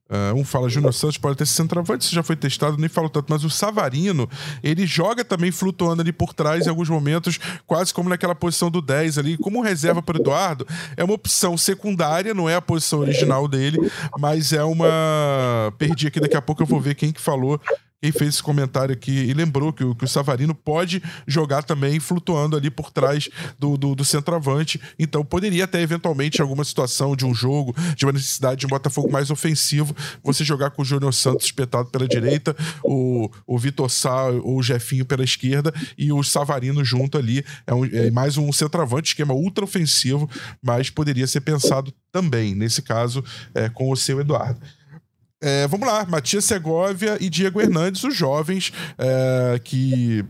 [0.09, 3.09] Uh, um fala Júnior Santos pode ter esse centroavante, isso já foi testado, nem falo
[3.09, 4.27] tanto, mas o Savarino,
[4.63, 8.81] ele joga também flutuando ali por trás em alguns momentos, quase como naquela posição do
[8.81, 10.65] 10 ali, como reserva para Eduardo,
[10.97, 13.77] é uma opção secundária, não é a posição original dele,
[14.17, 17.61] mas é uma perdi aqui daqui a pouco eu vou ver quem que falou
[18.01, 21.99] quem fez esse comentário aqui e lembrou que o, que o Savarino pode jogar também
[21.99, 24.79] flutuando ali por trás do, do, do centroavante.
[24.97, 28.69] Então poderia até eventualmente, em alguma situação de um jogo, de uma necessidade de um
[28.69, 33.89] Botafogo mais ofensivo, você jogar com o Júnior Santos espetado pela direita, o, o Vitor
[33.89, 37.43] Sá ou o Jefinho pela esquerda e o Savarino junto ali.
[37.67, 40.29] É, um, é mais um centroavante, esquema ultra ofensivo,
[40.61, 43.23] mas poderia ser pensado também, nesse caso,
[43.53, 44.59] é, com o seu Eduardo.
[45.41, 50.25] É, vamos lá, Matias Segovia e Diego Hernandes, os jovens é, que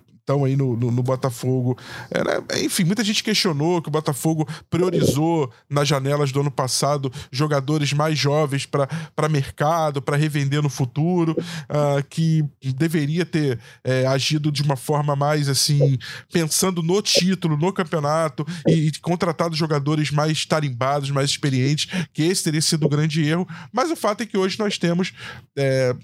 [0.45, 1.77] aí no, no, no Botafogo.
[2.11, 2.63] Né?
[2.63, 8.17] Enfim, muita gente questionou que o Botafogo priorizou nas janelas do ano passado jogadores mais
[8.17, 12.43] jovens para mercado, para revender no futuro, uh, que
[12.75, 15.97] deveria ter é, agido de uma forma mais assim,
[16.31, 22.43] pensando no título, no campeonato e, e contratado jogadores mais tarimbados, mais experientes, que esse
[22.43, 23.47] teria sido um grande erro.
[23.71, 25.13] Mas o fato é que hoje nós temos
[25.57, 25.95] é,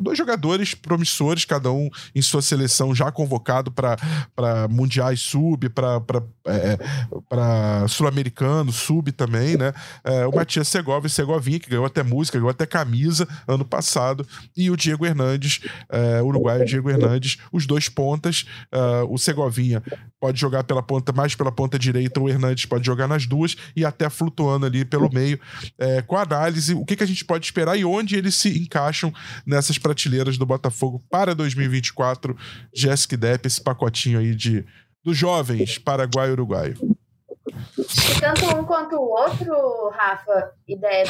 [0.00, 6.02] dois jogadores promissores, cada um em sua seleção já convocado para mundiais sub, para
[6.46, 9.72] é, é sul-americano, sub também, né?
[10.04, 14.70] É, o Matias Segovia, Segovinha, que ganhou até música, ganhou até camisa ano passado, e
[14.70, 15.60] o Diego Hernandes,
[15.90, 18.46] é, uruguaio Diego Hernandes, os dois pontas.
[18.72, 19.82] É, o Segovinha
[20.20, 23.84] pode jogar pela ponta, mais pela ponta direita, o Hernandes pode jogar nas duas e
[23.84, 25.38] até flutuando ali pelo meio.
[25.78, 28.58] É, com a análise, o que, que a gente pode esperar e onde eles se
[28.58, 29.12] encaixam
[29.44, 32.36] nessas prateleiras do Botafogo para 2024.
[32.74, 34.64] Jéssica Depp, esse pacotinho aí de
[35.02, 36.74] dos jovens Paraguai e Uruguai.
[37.48, 41.08] E tanto um quanto o outro, Rafa e Deb,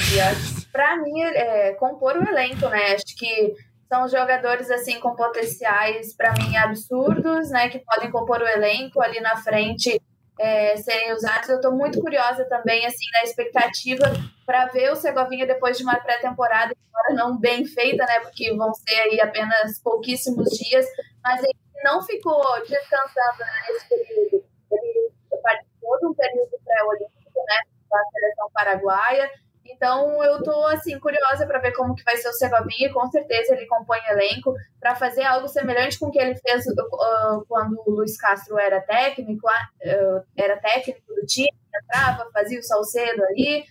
[0.71, 2.95] para mim, é, compor o elenco, né?
[2.95, 3.55] Acho que
[3.89, 7.69] são jogadores assim com potenciais para mim absurdos, né?
[7.69, 10.01] Que podem compor o elenco ali na frente
[10.39, 11.49] é, serem usados.
[11.49, 14.05] Eu estou muito curiosa também assim na expectativa
[14.45, 18.21] para ver o Segovinha depois de uma pré-temporada, embora não bem feita, né?
[18.21, 20.87] Porque vão ser aí apenas pouquíssimos dias,
[21.25, 24.45] mas ele não ficou descansando nesse período.
[24.73, 25.11] Ele
[25.43, 27.61] participou de um período pré-olímpico, né?
[27.89, 29.31] Da seleção paraguaia
[29.71, 32.93] então eu tô assim curiosa para ver como que vai ser o Segovinha.
[32.93, 37.45] Com certeza ele compõe elenco para fazer algo semelhante com o que ele fez uh,
[37.49, 43.25] quando o Luiz Castro era técnico, uh, era técnico do time, entrava, fazia o Salcedo
[43.25, 43.65] ali.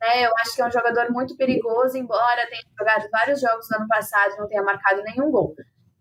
[0.00, 0.26] Né?
[0.26, 3.88] Eu acho que é um jogador muito perigoso, embora tenha jogado vários jogos no ano
[3.88, 5.54] passado e não tenha marcado nenhum gol.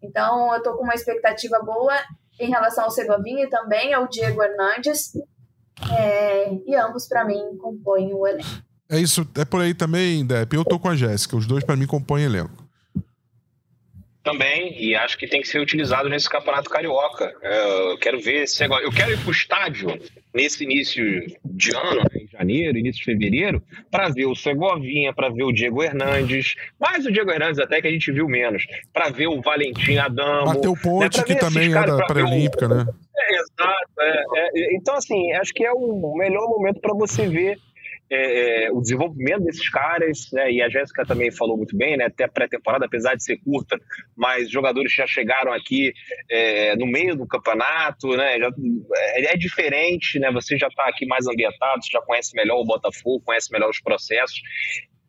[0.06, 1.94] Então eu tô com uma expectativa boa
[2.40, 5.14] em relação ao Segovinha e também ao Diego Hernandes.
[5.92, 8.48] É, e ambos, para mim, compõem o elenco.
[8.90, 10.56] É isso, é por aí também, Depp.
[10.56, 12.65] Eu tô com a Jéssica, os dois para mim compõem elenco.
[14.26, 17.32] Também, e acho que tem que ser utilizado nesse campeonato carioca.
[17.44, 18.84] É, eu quero ver esse negócio.
[18.84, 20.00] Eu quero ir pro estádio
[20.34, 21.04] nesse início
[21.46, 23.62] de ano, né, em janeiro, início de fevereiro,
[23.92, 27.88] para ver o Segovinha, para ver o Diego Hernandes, mais o Diego Hernandes até que
[27.88, 30.48] a gente viu menos, para ver o Valentim Adamo.
[30.48, 32.84] Mateu Ponte, né, que também é da pré-olímpica, né?
[33.16, 33.92] É, exato.
[34.00, 37.60] É, é, então, assim, acho que é o melhor momento para você ver
[38.16, 42.06] é, é, o desenvolvimento desses caras, né, e a Jéssica também falou muito bem, né,
[42.06, 43.80] até a pré-temporada, apesar de ser curta,
[44.16, 45.94] mas jogadores já chegaram aqui
[46.30, 48.50] é, no meio do campeonato, né, já,
[48.96, 52.66] é, é diferente, né, você já está aqui mais ambientado, você já conhece melhor o
[52.66, 54.42] Botafogo, conhece melhor os processos,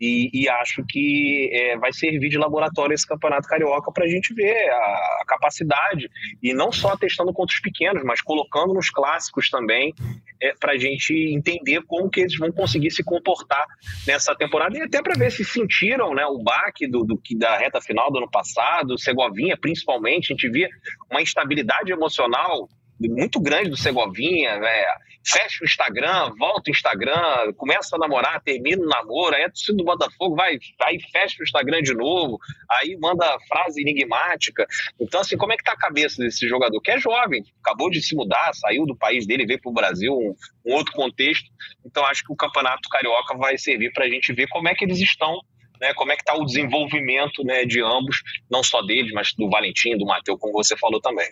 [0.01, 4.35] e, e, acho que é, vai servir de laboratório esse campeonato carioca para a gente
[4.35, 6.09] ver a, a, capacidade
[6.43, 9.95] e não só testando contra os pequenos, mas colocando nos clássicos também
[10.41, 13.67] é, para a gente entender como que eles vão conseguir se comportar
[14.07, 17.81] nessa temporada e até para ver se sentiram né, o baque do, do, da reta
[17.81, 20.69] final do ano passado, Segovinha principalmente, a gente via
[21.11, 22.69] uma instabilidade emocional
[23.01, 24.85] muito grande do Segovinha, né?
[25.27, 29.77] fecha o Instagram, volta o Instagram, começa a namorar, termina o namoro, aí a torcida
[29.77, 32.39] do Botafogo vai, aí fecha o Instagram de novo,
[32.71, 34.67] aí manda frase enigmática.
[35.01, 36.81] Então, assim, como é que tá a cabeça desse jogador?
[36.81, 40.13] Que é jovem, acabou de se mudar, saiu do país dele, veio para o Brasil,
[40.13, 40.35] um,
[40.65, 41.51] um, outro contexto.
[41.85, 44.85] Então, acho que o Campeonato Carioca vai servir para a gente ver como é que
[44.85, 45.41] eles estão
[45.79, 49.51] né, como é que está o desenvolvimento né, de ambos, não só deles, mas do
[49.51, 51.29] Valentim, do Matheus, como você falou também.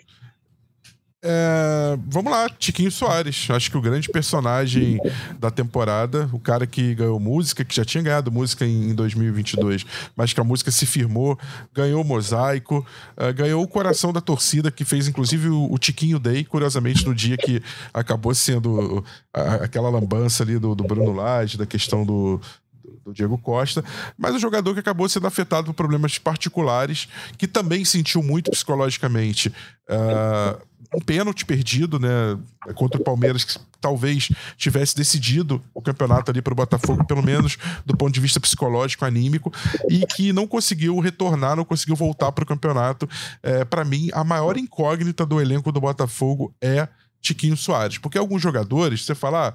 [1.27, 3.49] É, vamos lá, Tiquinho Soares.
[3.49, 5.01] Acho que o grande personagem
[5.39, 10.35] da temporada, o cara que ganhou música, que já tinha ganhado música em, 2022, mas
[10.35, 11.39] que a música se firmou,
[11.73, 16.19] ganhou o mosaico, uh, ganhou o coração da torcida, que fez inclusive o, o Tiquinho
[16.19, 17.63] Day, curiosamente, no dia que
[17.95, 19.03] acabou sendo
[19.33, 22.39] aquela lambança ali do, do Bruno Lage, da questão do,
[23.05, 23.85] do Diego Costa,
[24.17, 27.09] mas o jogador que acabou sendo afetado por problemas particulares,
[27.39, 29.49] que também sentiu muito psicologicamente.
[29.89, 32.39] Uh, um pênalti perdido, né?
[32.75, 37.59] Contra o Palmeiras, que talvez tivesse decidido o campeonato ali para o Botafogo, pelo menos
[37.85, 39.53] do ponto de vista psicológico, anímico,
[39.91, 43.09] e que não conseguiu retornar, não conseguiu voltar para o campeonato.
[43.43, 46.89] É, para mim, a maior incógnita do elenco do Botafogo é
[47.21, 47.99] Tiquinho Soares.
[47.99, 49.55] Porque alguns jogadores, você fala, ah,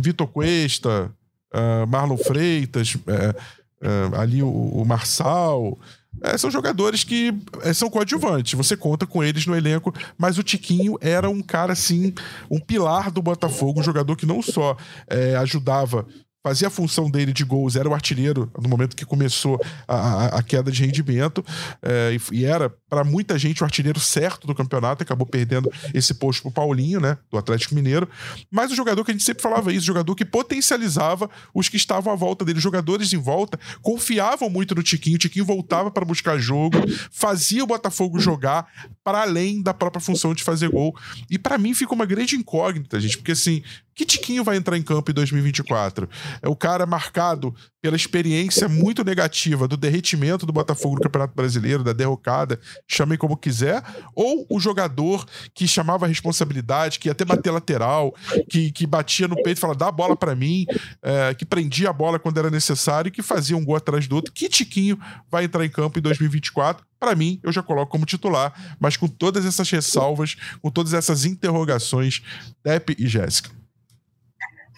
[0.00, 1.12] Vitor Cuesta,
[1.54, 5.78] uh, Marlon Freitas, uh, uh, ali o, o Marçal.
[6.22, 10.42] É, são jogadores que é, são coadjuvantes, você conta com eles no elenco, mas o
[10.42, 12.12] Tiquinho era um cara, assim,
[12.50, 14.76] um pilar do Botafogo, um jogador que não só
[15.08, 16.06] é, ajudava
[16.46, 20.26] fazia a função dele de gols, era o artilheiro no momento que começou a, a,
[20.38, 21.44] a queda de rendimento,
[21.82, 26.14] é, e, e, era, para muita gente, o artilheiro certo do campeonato, acabou perdendo esse
[26.14, 28.08] posto pro Paulinho, né, do Atlético Mineiro,
[28.48, 32.12] mas o jogador que a gente sempre falava isso, jogador que potencializava os que estavam
[32.12, 36.38] à volta dele, jogadores em volta confiavam muito no Tiquinho, o Tiquinho voltava para buscar
[36.38, 36.78] jogo,
[37.10, 38.68] fazia o Botafogo jogar
[39.02, 40.96] para além da própria função de fazer gol,
[41.28, 43.64] e para mim fica uma grande incógnita, gente, porque assim,
[43.96, 46.06] que Tiquinho vai entrar em campo em 2024?
[46.42, 47.54] É o cara marcado
[47.86, 52.58] pela experiência muito negativa do derretimento do Botafogo no Campeonato Brasileiro, da derrocada,
[52.88, 53.80] chamem como quiser,
[54.12, 55.24] ou o jogador
[55.54, 58.12] que chamava a responsabilidade, que ia até bater lateral,
[58.50, 60.66] que, que batia no peito e falava, dá a bola para mim,
[61.00, 64.32] é, que prendia a bola quando era necessário que fazia um gol atrás do outro.
[64.32, 64.98] Que Tiquinho
[65.30, 66.84] vai entrar em campo em 2024?
[66.98, 71.24] Para mim, eu já coloco como titular, mas com todas essas ressalvas, com todas essas
[71.24, 72.20] interrogações,
[72.64, 73.50] Depp e Jéssica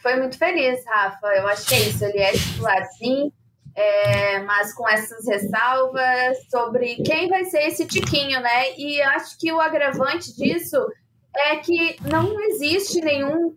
[0.08, 1.26] foi muito feliz, Rafa.
[1.26, 2.02] Eu acho que é isso.
[2.02, 3.30] Ele é titular, sim,
[3.74, 8.74] é, mas com essas ressalvas sobre quem vai ser esse Tiquinho, né?
[8.78, 10.78] E acho que o agravante disso
[11.36, 13.56] é que não existe nenhum uh,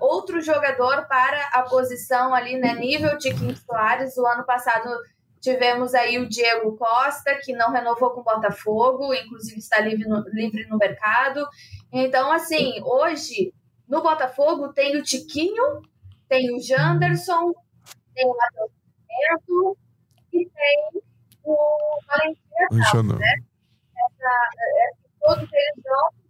[0.00, 2.74] outro jogador para a posição ali, né?
[2.74, 4.16] Nível Tiquinho Soares.
[4.16, 4.88] O ano passado
[5.42, 10.24] tivemos aí o Diego Costa, que não renovou com o Botafogo, inclusive está livre no,
[10.30, 11.46] livre no mercado.
[11.92, 13.52] Então, assim, hoje
[13.92, 15.82] no Botafogo tem o Tiquinho,
[16.26, 17.52] tem o Janderson,
[18.14, 19.76] tem o Matheus
[20.32, 21.02] e tem
[21.44, 21.58] o
[22.08, 22.40] Valentim
[23.18, 23.34] né?
[24.08, 24.48] Essa,
[24.86, 26.22] essa, todos eles jogam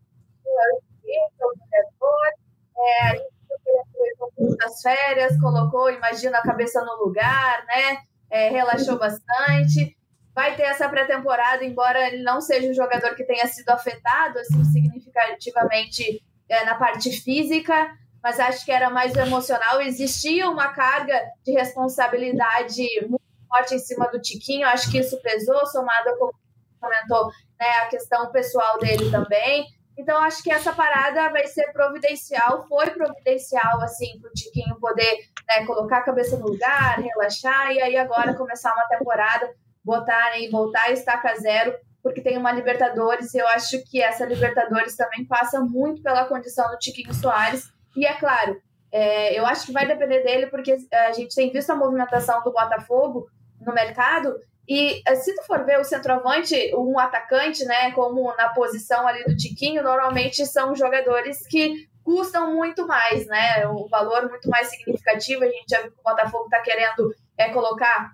[1.41, 2.33] o diretor,
[2.79, 8.03] é, a gente das férias, colocou, imagina a cabeça no lugar, né?
[8.29, 9.97] É, relaxou bastante.
[10.35, 14.65] Vai ter essa pré-temporada, embora ele não seja um jogador que tenha sido afetado assim
[14.65, 17.91] significativamente é, na parte física,
[18.23, 19.81] mas acho que era mais emocional.
[19.81, 25.67] Existia uma carga de responsabilidade muito forte em cima do Tiquinho, acho que isso pesou,
[25.67, 26.33] somado, como
[26.79, 27.29] comentou,
[27.59, 29.67] né, a questão pessoal dele também.
[29.97, 35.29] Então, acho que essa parada vai ser providencial, foi providencial, assim, para o Tiquinho poder
[35.49, 39.51] né, colocar a cabeça no lugar, relaxar, e aí agora começar uma temporada,
[39.85, 44.25] botar e voltar a estaca zero porque tem uma Libertadores, e eu acho que essa
[44.25, 47.71] Libertadores também passa muito pela condição do Tiquinho Soares.
[47.97, 51.51] E é claro, é, eu acho que vai depender dele, porque é, a gente tem
[51.51, 53.29] visto a movimentação do Botafogo
[53.61, 54.35] no mercado.
[54.69, 59.25] E é, se tu for ver o centroavante, um atacante, né, como na posição ali
[59.25, 63.67] do Tiquinho, normalmente são jogadores que custam muito mais, né?
[63.69, 65.45] O valor muito mais significativo.
[65.45, 68.13] A gente já viu que o Botafogo está querendo é, colocar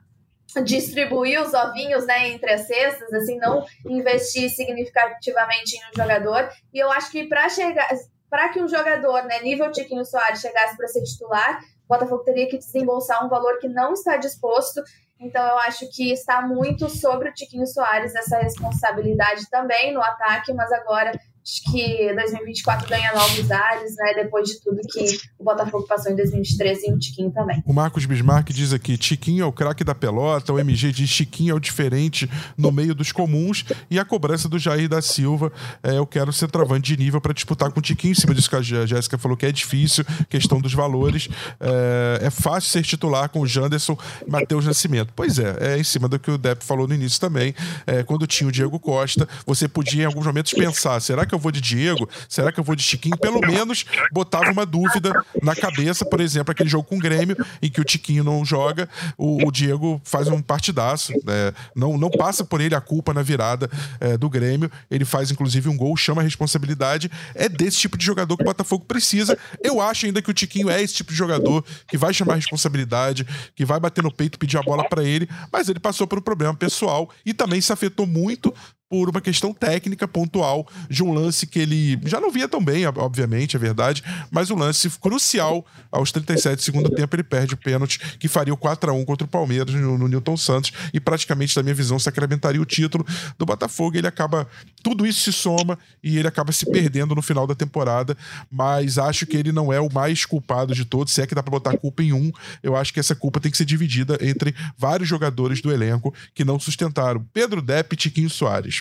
[0.64, 6.50] distribuir os ovinhos né, entre as cestas, assim, não investir significativamente em um jogador.
[6.72, 7.88] E eu acho que para chegar,
[8.30, 12.48] para que um jogador, né, nível Tiquinho Soares, chegasse para ser titular, o Botafogo teria
[12.48, 14.82] que desembolsar um valor que não está disposto.
[15.20, 20.52] Então eu acho que está muito sobre o Tiquinho Soares essa responsabilidade também no ataque,
[20.52, 21.12] mas agora
[21.44, 24.14] Acho que 2024 ganha novos ares, né?
[24.16, 27.62] Depois de tudo que o Botafogo passou em 2023 e o Tiquinho também.
[27.66, 31.52] O Marcos Bismarck diz aqui: Tiquinho é o craque da pelota, o MG diz Tiquinho
[31.52, 33.64] é o diferente no meio dos comuns.
[33.90, 35.50] E a cobrança do Jair da Silva
[35.82, 38.12] é: eu quero ser travante de nível para disputar com o Tiquinho.
[38.12, 41.28] Em cima disso que a Jéssica falou que é difícil, questão dos valores.
[41.60, 45.12] É, é fácil ser titular com o Janderson e Matheus Nascimento.
[45.14, 47.54] Pois é, é em cima do que o Depp falou no início também.
[47.86, 51.38] É, quando tinha o Diego Costa, você podia em alguns momentos pensar: será que eu
[51.38, 52.08] eu vou de Diego?
[52.28, 53.16] Será que eu vou de Tiquinho?
[53.16, 55.12] Pelo menos botava uma dúvida
[55.42, 58.88] na cabeça, por exemplo, aquele jogo com o Grêmio, em que o Tiquinho não joga,
[59.16, 61.12] o, o Diego faz um partidaço.
[61.26, 63.70] É, não, não passa por ele a culpa na virada
[64.00, 64.70] é, do Grêmio.
[64.90, 67.10] Ele faz, inclusive, um gol, chama a responsabilidade.
[67.34, 69.38] É desse tipo de jogador que o Botafogo precisa.
[69.62, 72.36] Eu acho ainda que o Tiquinho é esse tipo de jogador que vai chamar a
[72.36, 76.18] responsabilidade, que vai bater no peito, pedir a bola para ele, mas ele passou por
[76.18, 78.52] um problema pessoal e também se afetou muito
[78.88, 82.86] por uma questão técnica pontual de um lance que ele já não via tão bem,
[82.86, 87.98] obviamente, é verdade, mas um lance crucial aos 37 segundo tempo ele perde o pênalti
[88.18, 91.54] que faria o 4 a 1 contra o Palmeiras no, no Newton Santos e praticamente
[91.54, 94.46] da minha visão sacramentaria o título do Botafogo, ele acaba
[94.82, 98.16] tudo isso se soma e ele acaba se perdendo no final da temporada,
[98.50, 101.42] mas acho que ele não é o mais culpado de todos, se é que dá
[101.42, 102.32] para botar culpa em um,
[102.62, 106.44] eu acho que essa culpa tem que ser dividida entre vários jogadores do elenco que
[106.44, 107.24] não sustentaram.
[107.32, 108.77] Pedro Depp e Tiquinho Soares.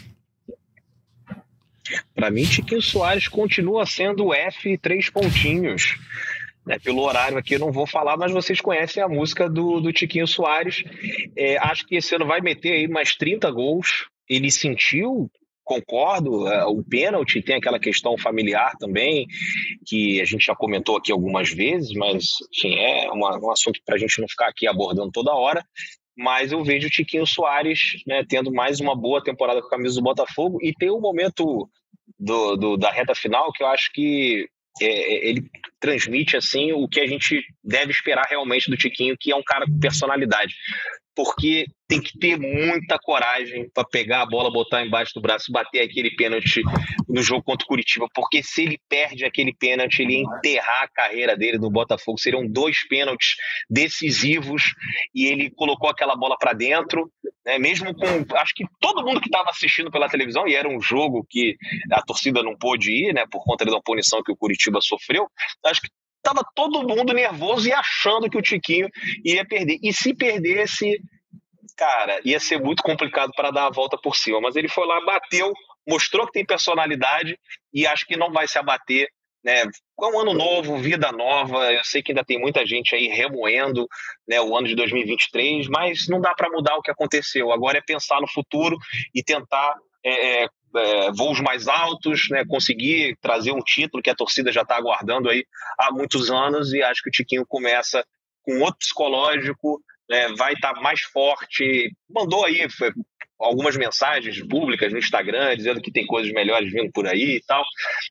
[2.15, 5.97] Para mim, Tiquinho Soares continua sendo F três pontinhos.
[6.69, 9.93] É, pelo horário aqui eu não vou falar, mas vocês conhecem a música do, do
[9.93, 10.83] Tiquinho Soares.
[11.35, 14.07] É, acho que esse ano vai meter aí mais 30 gols.
[14.29, 15.31] Ele sentiu,
[15.63, 19.25] concordo, é, o pênalti tem aquela questão familiar também,
[19.85, 23.95] que a gente já comentou aqui algumas vezes, mas enfim, é uma, um assunto para
[23.95, 25.63] a gente não ficar aqui abordando toda hora
[26.17, 29.95] mas eu vejo o Tiquinho Soares né, tendo mais uma boa temporada com a camisa
[29.95, 30.57] do Botafogo.
[30.61, 31.69] E tem um momento
[32.19, 34.47] do, do da reta final que eu acho que
[34.81, 35.49] é, é, ele
[35.79, 39.65] transmite assim o que a gente deve esperar realmente do Tiquinho, que é um cara
[39.65, 40.55] com personalidade
[41.17, 45.81] porque tem que ter muita coragem para pegar a bola, botar embaixo do braço, bater
[45.81, 46.61] aquele pênalti
[47.09, 50.87] no jogo contra o Curitiba, porque se ele perde aquele pênalti, ele ia enterrar a
[50.87, 52.19] carreira dele no Botafogo.
[52.19, 53.35] Seriam dois pênaltis
[53.67, 54.75] decisivos
[55.15, 57.11] e ele colocou aquela bola para dentro,
[57.43, 57.57] né?
[57.57, 58.05] mesmo com.
[58.37, 61.55] Acho que todo mundo que estava assistindo pela televisão, e era um jogo que
[61.91, 65.27] a torcida não pôde ir, né, por conta da punição que o Curitiba sofreu,
[65.65, 65.89] acho que
[66.21, 68.89] Tava todo mundo nervoso e achando que o Tiquinho
[69.23, 69.77] ia perder.
[69.81, 70.99] E se perdesse,
[71.75, 74.41] cara, ia ser muito complicado para dar a volta por cima.
[74.41, 75.53] Mas ele foi lá, bateu,
[75.87, 77.39] mostrou que tem personalidade
[77.73, 79.09] e acho que não vai se abater.
[79.43, 79.61] Né?
[79.61, 81.71] É um ano novo, vida nova.
[81.71, 83.87] Eu sei que ainda tem muita gente aí remoendo
[84.27, 87.51] né, o ano de 2023, mas não dá para mudar o que aconteceu.
[87.51, 88.77] Agora é pensar no futuro
[89.15, 90.47] e tentar é, é,
[90.77, 95.29] é, voos mais altos, né, conseguir trazer um título que a torcida já está aguardando
[95.29, 95.45] aí
[95.77, 98.05] há muitos anos e acho que o Tiquinho começa
[98.43, 101.91] com outro psicológico, né, vai estar tá mais forte.
[102.09, 102.65] Mandou aí
[103.39, 107.63] algumas mensagens públicas no Instagram dizendo que tem coisas melhores vindo por aí e tal.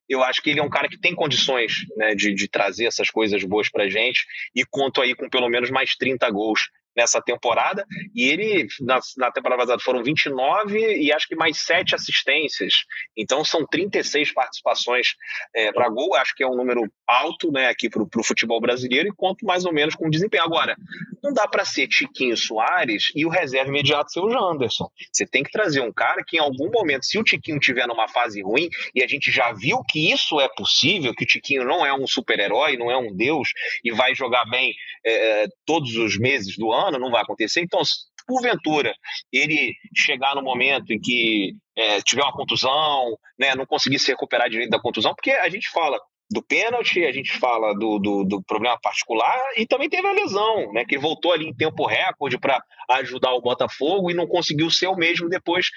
[0.08, 3.10] Eu acho que ele é um cara que tem condições né, de, de trazer essas
[3.10, 7.84] coisas boas para gente e conto aí com pelo menos mais 30 gols nessa temporada.
[8.14, 12.72] E ele, na, na temporada passada, foram 29 e acho que mais 7 assistências.
[13.16, 15.08] Então são 36 participações
[15.54, 16.14] é, para gol.
[16.16, 19.64] Acho que é um número alto né, aqui para o futebol brasileiro e conto mais
[19.64, 20.44] ou menos com desempenho.
[20.44, 20.76] Agora,
[21.22, 24.88] não dá para ser Tiquinho Soares e o reserva imediato ser o Janderson.
[25.12, 28.08] Você tem que trazer um cara que em algum momento, se o Tiquinho tiver numa
[28.08, 31.84] fase ruim, e a gente já viu que isso é possível, que o Tiquinho não
[31.84, 33.48] é um super-herói, não é um deus
[33.84, 34.74] e vai jogar bem
[35.04, 37.60] é, todos os meses do ano, ano, não vai acontecer.
[37.60, 37.80] Então,
[38.26, 38.92] porventura
[39.32, 44.50] ele chegar no momento em que é, tiver uma contusão, né, não conseguir se recuperar
[44.50, 45.98] direito da contusão, porque a gente fala
[46.30, 50.72] do pênalti, a gente fala do, do, do, problema particular e também teve a lesão,
[50.72, 50.84] né?
[50.84, 52.60] Que voltou ali em tempo recorde para
[52.90, 55.68] ajudar o Botafogo e não conseguiu ser o mesmo depois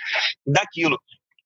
[0.45, 0.97] daquilo.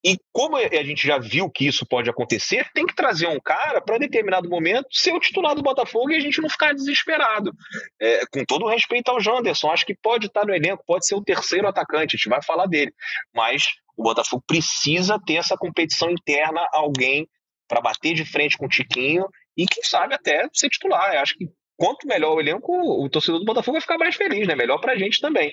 [0.06, 3.80] E como a gente já viu que isso pode acontecer, tem que trazer um cara
[3.80, 7.54] para determinado momento ser o titular do Botafogo e a gente não ficar desesperado.
[8.02, 11.16] É, com todo o respeito ao Janderson, acho que pode estar no elenco, pode ser
[11.16, 12.94] o terceiro atacante, a gente vai falar dele.
[13.34, 13.64] Mas
[13.96, 17.28] o Botafogo precisa ter essa competição interna, alguém
[17.68, 19.26] para bater de frente com o Tiquinho
[19.56, 21.14] e quem sabe até ser titular.
[21.14, 21.48] Eu acho que
[21.78, 22.72] quanto melhor o elenco,
[23.04, 24.56] o torcedor do Botafogo vai ficar mais feliz, né?
[24.56, 25.52] Melhor pra gente também.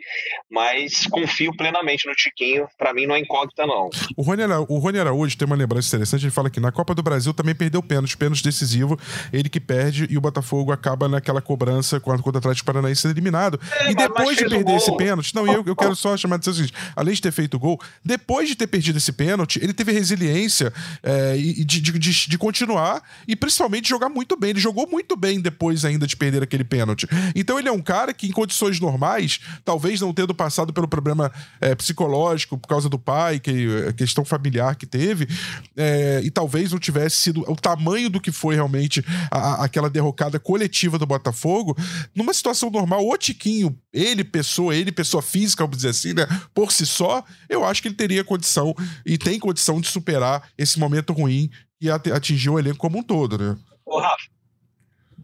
[0.50, 2.68] Mas confio plenamente no Tiquinho.
[2.78, 3.88] Pra mim não é incógnita, não.
[4.16, 6.24] O Rony, o Rony Araújo tem uma lembrança interessante.
[6.24, 8.98] Ele fala que na Copa do Brasil também perdeu pênalti, pênalti decisivo.
[9.32, 13.60] Ele que perde e o Botafogo acaba naquela cobrança contra o Atlético Paranaense sendo eliminado.
[13.80, 16.52] É, e depois de perder esse pênalti, não, eu, eu quero só chamar de o
[16.52, 19.92] seguinte: além de ter feito o gol, depois de ter perdido esse pênalti, ele teve
[19.92, 20.72] resiliência
[21.02, 24.50] é, de, de, de, de continuar e principalmente jogar muito bem.
[24.50, 27.06] Ele jogou muito bem depois ainda de perder aquele pênalti.
[27.34, 31.32] Então ele é um cara que, em condições normais, talvez não tendo passado pelo problema
[31.60, 35.28] é, psicológico por causa do pai, que a questão familiar que teve,
[35.76, 40.38] é, e talvez não tivesse sido o tamanho do que foi realmente a, aquela derrocada
[40.38, 41.76] coletiva do Botafogo,
[42.14, 46.72] numa situação normal, o Tiquinho, ele, pessoa, ele, pessoa física, vamos dizer assim, né, por
[46.72, 48.74] si só, eu acho que ele teria condição
[49.06, 51.50] e tem condição de superar esse momento ruim
[51.80, 53.56] que atingiu o elenco como um todo, né?
[53.86, 54.28] Ô, Rafa,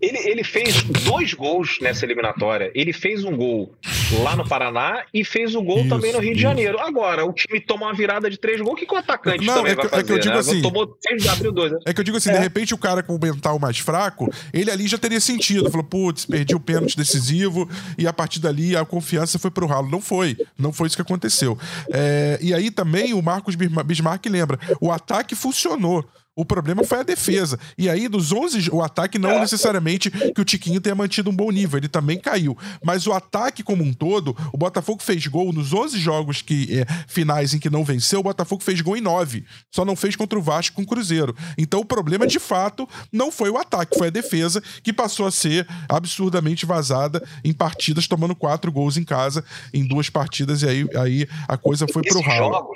[0.00, 2.70] ele, ele fez dois gols nessa eliminatória.
[2.74, 3.74] Ele fez um gol
[4.22, 6.36] lá no Paraná e fez o um gol isso, também no Rio isso.
[6.36, 6.78] de Janeiro.
[6.80, 9.54] Agora, o time toma uma virada de três gols, o que, que o atacante não,
[9.54, 10.02] também é vai fazer?
[10.02, 10.40] É que eu digo né?
[10.40, 11.78] assim, Tomou seis de abril dois, né?
[11.86, 12.34] É que eu digo assim, é.
[12.34, 15.70] de repente o cara com o mental mais fraco, ele ali já teria sentido.
[15.70, 19.90] Falou, putz, perdi o pênalti decisivo e a partir dali a confiança foi pro ralo.
[19.90, 20.36] Não foi.
[20.58, 21.58] Não foi isso que aconteceu.
[21.92, 26.04] É, e aí também o Marcos Bismarck lembra, o ataque funcionou.
[26.36, 27.58] O problema foi a defesa.
[27.78, 31.50] E aí, dos 11, o ataque não necessariamente que o Tiquinho tenha mantido um bom
[31.50, 32.56] nível, ele também caiu.
[32.84, 36.86] Mas o ataque como um todo, o Botafogo fez gol nos 11 jogos que é,
[37.08, 39.46] finais em que não venceu, o Botafogo fez gol em 9.
[39.74, 41.34] Só não fez contra o Vasco com o Cruzeiro.
[41.56, 45.30] Então, o problema de fato não foi o ataque, foi a defesa que passou a
[45.30, 49.42] ser absurdamente vazada em partidas, tomando quatro gols em casa
[49.72, 50.60] em duas partidas.
[50.60, 52.68] E aí, aí a coisa foi pro ralo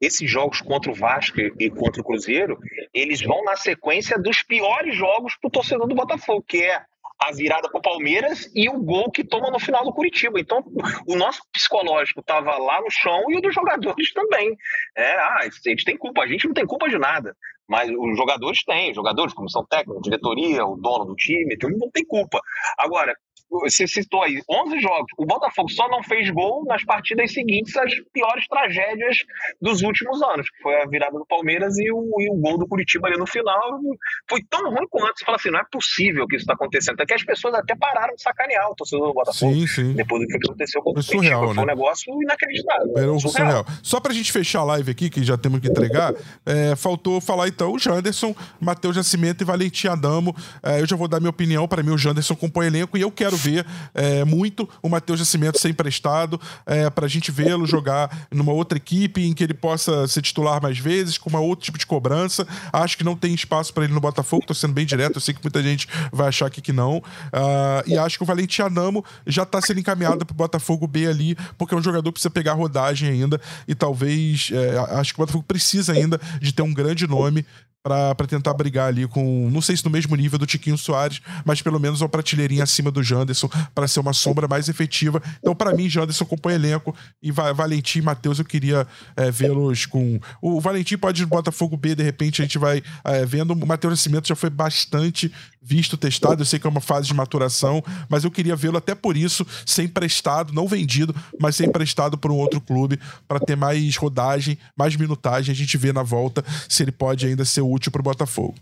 [0.00, 2.58] esses jogos contra o Vasco e contra o Cruzeiro,
[2.92, 6.82] eles vão na sequência dos piores jogos para o torcedor do Botafogo, que é
[7.18, 10.38] a virada para o Palmeiras e o gol que toma no final do Curitiba.
[10.38, 10.62] Então,
[11.06, 14.54] o nosso psicológico estava lá no chão e o dos jogadores também.
[14.94, 17.34] É, ah, gente tem culpa, a gente não tem culpa de nada.
[17.68, 22.40] Mas os jogadores têm, jogadores, comissão técnica, diretoria, o dono do time, não tem culpa.
[22.78, 23.12] Agora,
[23.50, 25.06] você citou aí 11 jogos.
[25.16, 29.18] O Botafogo só não fez gol nas partidas seguintes às piores tragédias
[29.60, 32.66] dos últimos anos, que foi a virada do Palmeiras e o, e o gol do
[32.66, 33.80] Curitiba ali no final.
[34.28, 35.18] Foi tão ruim quanto.
[35.18, 36.94] Você fala assim: não é possível que isso está acontecendo.
[36.94, 39.52] Até que as pessoas até pararam de sacanear o torcedor do Botafogo.
[39.54, 39.92] Sim, sim.
[39.94, 41.46] Depois do que aconteceu com o surreal, Curitiba.
[41.46, 41.54] Né?
[41.54, 42.92] Foi um negócio inacreditável.
[42.96, 43.64] Era um surreal.
[43.64, 43.78] surreal.
[43.82, 46.14] Só pra gente fechar a live aqui, que já temos que entregar,
[46.44, 50.34] é, faltou falar então o Janderson, Matheus Nascimento e Valentim Adamo.
[50.62, 51.66] É, eu já vou dar minha opinião.
[51.68, 55.58] Para mim, o Janderson compõe elenco e eu quero ver é, muito o Matheus Nascimento
[55.58, 60.06] ser emprestado é, para a gente vê-lo jogar numa outra equipe em que ele possa
[60.06, 62.46] ser titular mais vezes, com uma outro tipo de cobrança.
[62.72, 65.34] Acho que não tem espaço para ele no Botafogo, tô sendo bem direto, eu sei
[65.34, 66.98] que muita gente vai achar aqui que não.
[66.98, 71.06] Uh, e acho que o Valentim Anamo já está sendo encaminhado para o Botafogo B
[71.06, 75.20] ali, porque é um jogador que precisa pegar rodagem ainda e talvez é, acho que
[75.20, 77.44] o Botafogo precisa ainda de ter um grande nome
[77.86, 81.62] para tentar brigar ali com, não sei se no mesmo nível do Tiquinho Soares, mas
[81.62, 85.22] pelo menos uma pratelerinha acima do Janderson para ser uma sombra mais efetiva.
[85.38, 90.18] Então, para mim, Janderson compõe elenco e Valentim e Matheus eu queria é, vê-los com.
[90.42, 93.52] O Valentim pode ir no Botafogo B, de repente a gente vai é, vendo.
[93.52, 95.32] O Matheus Nascimento já foi bastante
[95.66, 96.42] visto, testado.
[96.42, 99.44] Eu sei que é uma fase de maturação, mas eu queria vê-lo até por isso,
[99.66, 104.56] ser emprestado, não vendido, mas ser emprestado por um outro clube para ter mais rodagem,
[104.76, 105.52] mais minutagem.
[105.52, 108.54] A gente vê na volta se ele pode ainda ser útil para o Botafogo.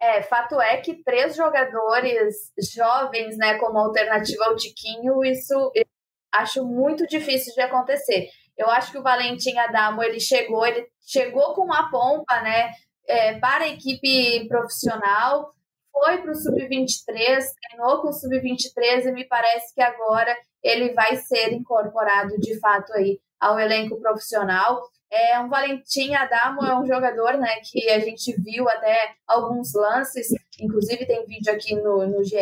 [0.00, 2.36] É, fato é que três jogadores
[2.74, 5.84] jovens, né, como alternativa ao Tiquinho, isso eu
[6.32, 8.28] acho muito difícil de acontecer.
[8.56, 12.70] Eu acho que o Valentim Adamo, ele chegou, ele chegou com uma pompa, né,
[13.06, 15.54] é, para a equipe profissional,
[15.94, 21.14] foi para o Sub-23, treinou com o Sub-23 e me parece que agora ele vai
[21.16, 24.82] ser incorporado de fato aí ao elenco profissional.
[25.08, 30.26] É um Valentim Adamo é um jogador, né, que a gente viu até alguns lances,
[30.60, 32.36] inclusive tem vídeo aqui no, no GE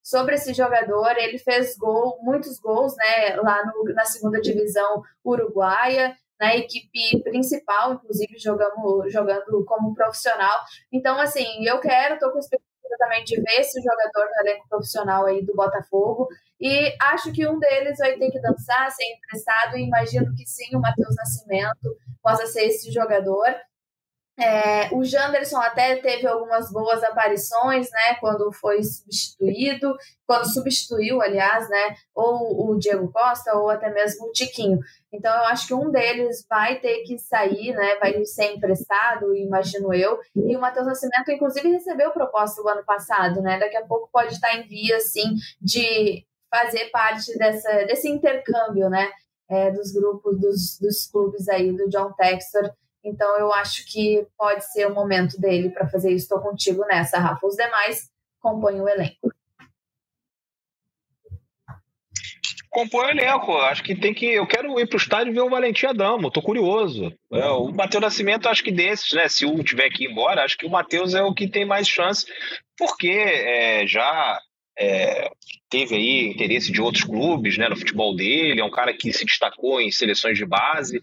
[0.00, 1.16] sobre esse jogador.
[1.18, 7.94] Ele fez gol, muitos gols, né, lá no, na segunda divisão uruguaia, na equipe principal,
[7.94, 10.60] inclusive jogamos, jogando como profissional.
[10.92, 15.26] Então, assim, eu quero, estou com expectativa também de ver esse jogador no elenco profissional
[15.26, 16.28] aí do Botafogo.
[16.60, 20.76] E acho que um deles vai ter que dançar, ser emprestado, e imagino que sim,
[20.76, 23.46] o Matheus Nascimento possa ser esse jogador.
[24.42, 29.96] É, o Janderson até teve algumas boas aparições, né, quando foi substituído,
[30.26, 34.80] quando substituiu, aliás, né, ou o Diego Costa ou até mesmo o Tiquinho.
[35.12, 39.94] Então eu acho que um deles vai ter que sair, né, vai ser emprestado, imagino
[39.94, 40.18] eu.
[40.34, 44.34] E o Matheus Nascimento, inclusive, recebeu proposta o ano passado, né, daqui a pouco pode
[44.34, 49.08] estar em via, assim, de fazer parte dessa, desse intercâmbio, né,
[49.48, 52.72] é, dos grupos, dos, dos clubes aí do John Textor
[53.04, 56.24] então eu acho que pode ser o momento dele para fazer isso.
[56.24, 57.46] Estou contigo nessa, Rafa.
[57.46, 58.10] Os demais
[58.40, 59.32] compõem o elenco.
[62.72, 63.52] compõe o elenco.
[63.58, 64.26] Acho que tem que.
[64.26, 67.12] Eu quero ir para o estádio ver o Valentim Adamo, tô curioso.
[67.30, 69.28] É, o Matheus Nascimento, acho que desses, né?
[69.28, 71.86] Se um tiver que ir embora, acho que o Matheus é o que tem mais
[71.86, 72.26] chance,
[72.76, 74.40] porque é, já
[74.78, 75.30] é,
[75.68, 79.24] teve aí interesse de outros clubes né, no futebol dele, é um cara que se
[79.24, 81.00] destacou em seleções de base,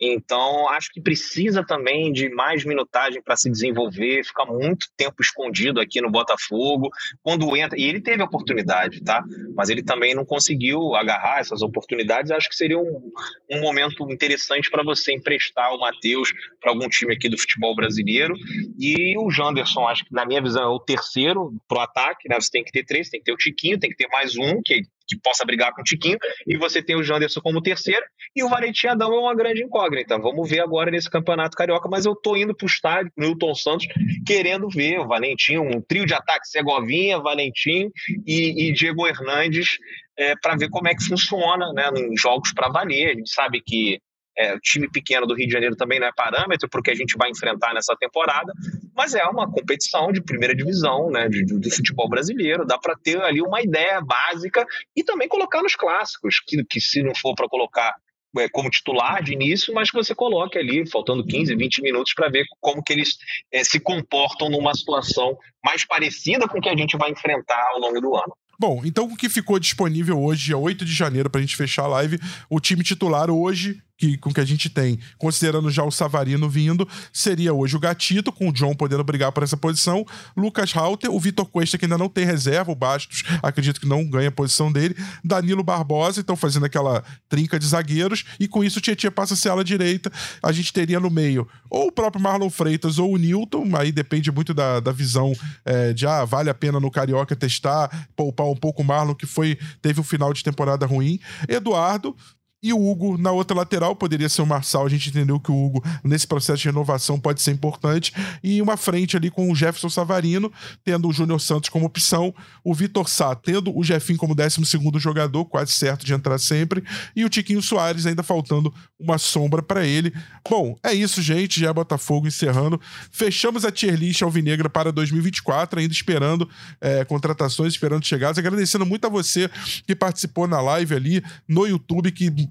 [0.00, 5.80] então, acho que precisa também de mais minutagem para se desenvolver, ficar muito tempo escondido
[5.80, 6.90] aqui no Botafogo.
[7.22, 9.24] Quando entra, e ele teve oportunidade, tá?
[9.56, 12.30] Mas ele também não conseguiu agarrar essas oportunidades.
[12.30, 13.10] Acho que seria um,
[13.50, 18.34] um momento interessante para você emprestar o Matheus para algum time aqui do futebol brasileiro.
[18.78, 22.40] E o Janderson, acho que na minha visão é o terceiro pro ataque, né?
[22.40, 24.62] Você tem que ter três, tem que ter o Tiquinho, tem que ter mais um,
[24.62, 28.04] que que possa brigar com o Tiquinho, e você tem o Janderson como terceiro,
[28.36, 30.18] e o Valentim Adão é uma grande incógnita.
[30.18, 33.86] Vamos ver agora nesse campeonato carioca, mas eu tô indo pro estádio, Newton Santos,
[34.26, 37.90] querendo ver o Valentim, um trio de ataque, Segovinha, Valentim
[38.26, 39.78] e, e Diego Hernandes,
[40.18, 43.10] é, para ver como é que funciona né, em jogos para valer.
[43.10, 44.00] A gente sabe que
[44.38, 47.16] é, o time pequeno do Rio de Janeiro também não é parâmetro porque a gente
[47.18, 48.52] vai enfrentar nessa temporada,
[48.94, 52.64] mas é uma competição de primeira divisão né, de, do futebol brasileiro.
[52.64, 57.02] Dá para ter ali uma ideia básica e também colocar nos clássicos, que, que se
[57.02, 57.92] não for para colocar
[58.38, 62.28] é, como titular de início, mas que você coloque ali, faltando 15, 20 minutos, para
[62.28, 63.16] ver como que eles
[63.52, 67.80] é, se comportam numa situação mais parecida com o que a gente vai enfrentar ao
[67.80, 68.36] longo do ano.
[68.60, 71.88] Bom, então o que ficou disponível hoje, dia 8 de janeiro, pra gente fechar a
[71.88, 72.18] live,
[72.50, 76.88] o time titular hoje que, com que a gente tem, considerando já o Savarino vindo,
[77.12, 80.06] seria hoje o Gatito, com o John podendo brigar por essa posição,
[80.36, 84.08] Lucas Halter, o Vitor Cuesta, que ainda não tem reserva, o Bastos, acredito que não
[84.08, 88.78] ganha a posição dele, Danilo Barbosa, então fazendo aquela trinca de zagueiros, e com isso
[88.78, 90.12] o Tietchan passa a ser ala direita,
[90.42, 94.30] a gente teria no meio ou o próprio Marlon Freitas ou o Newton, aí depende
[94.30, 95.32] muito da, da visão
[95.64, 99.26] é, de, ah, vale a pena no Carioca testar, poupar um pouco o Marlon, que
[99.26, 101.18] foi teve um final de temporada ruim,
[101.48, 102.16] Eduardo,
[102.62, 104.84] e o Hugo na outra lateral, poderia ser o Marçal.
[104.84, 108.12] A gente entendeu que o Hugo, nesse processo de renovação, pode ser importante.
[108.42, 110.52] E uma frente ali com o Jefferson Savarino,
[110.84, 114.60] tendo o Júnior Santos como opção, o Vitor Sá tendo o Jefinho como 12
[114.98, 116.82] jogador, quase certo de entrar sempre,
[117.14, 120.12] e o Tiquinho Soares ainda faltando uma sombra para ele.
[120.48, 121.60] Bom, é isso, gente.
[121.60, 122.80] Já é Botafogo encerrando.
[123.12, 126.48] Fechamos a tier list alvinegra para 2024, ainda esperando
[126.80, 128.38] é, contratações, esperando chegadas.
[128.38, 129.48] Agradecendo muito a você
[129.86, 132.47] que participou na live ali no YouTube, que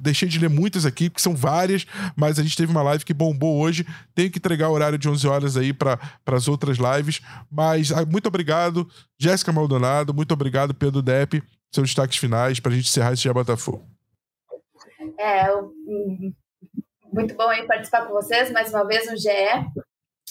[0.00, 3.14] deixei de ler muitas aqui, porque são várias, mas a gente teve uma live que
[3.14, 3.86] bombou hoje.
[4.14, 7.20] Tenho que entregar o horário de 11 horas aí para as outras lives.
[7.50, 8.88] Mas ah, muito obrigado,
[9.18, 10.12] Jéssica Maldonado.
[10.12, 11.42] Muito obrigado, Pedro Depp.
[11.72, 13.84] Seus destaques finais para a gente encerrar esse dia Botafogo.
[15.18, 15.46] É,
[17.12, 19.28] muito bom aí participar com vocês mais uma vez no GE.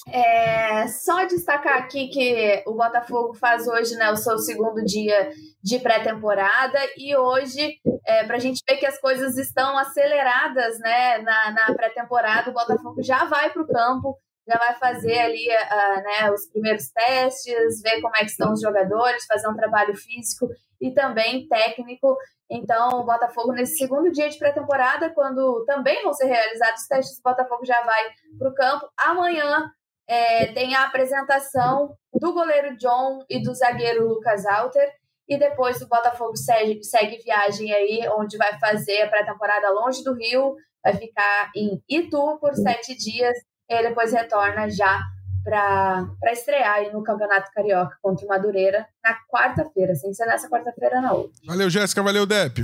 [0.07, 5.31] É, só destacar aqui que o Botafogo faz hoje né, o seu segundo dia
[5.63, 11.17] de pré-temporada e hoje, é, para a gente ver que as coisas estão aceleradas né,
[11.19, 14.15] na, na pré-temporada, o Botafogo já vai para o campo,
[14.47, 18.61] já vai fazer ali uh, né, os primeiros testes, ver como é que estão os
[18.61, 20.47] jogadores, fazer um trabalho físico
[20.79, 22.15] e também técnico.
[22.47, 27.17] Então, o Botafogo, nesse segundo dia de pré-temporada, quando também vão ser realizados os testes,
[27.17, 28.03] o Botafogo já vai
[28.37, 28.87] para o campo.
[28.95, 29.71] Amanhã
[30.07, 34.89] é, tem a apresentação do goleiro John e do zagueiro Lucas Alter.
[35.27, 40.13] E depois o Botafogo segue, segue viagem aí, onde vai fazer a pré-temporada longe do
[40.13, 43.35] Rio, vai ficar em Itu por sete dias,
[43.67, 45.01] e depois retorna já
[45.43, 51.01] para estrear aí no Campeonato Carioca contra o Madureira na quarta-feira, sem ser nessa quarta-feira,
[51.01, 51.33] na outra.
[51.45, 52.59] Valeu, Jéssica, valeu, Dep.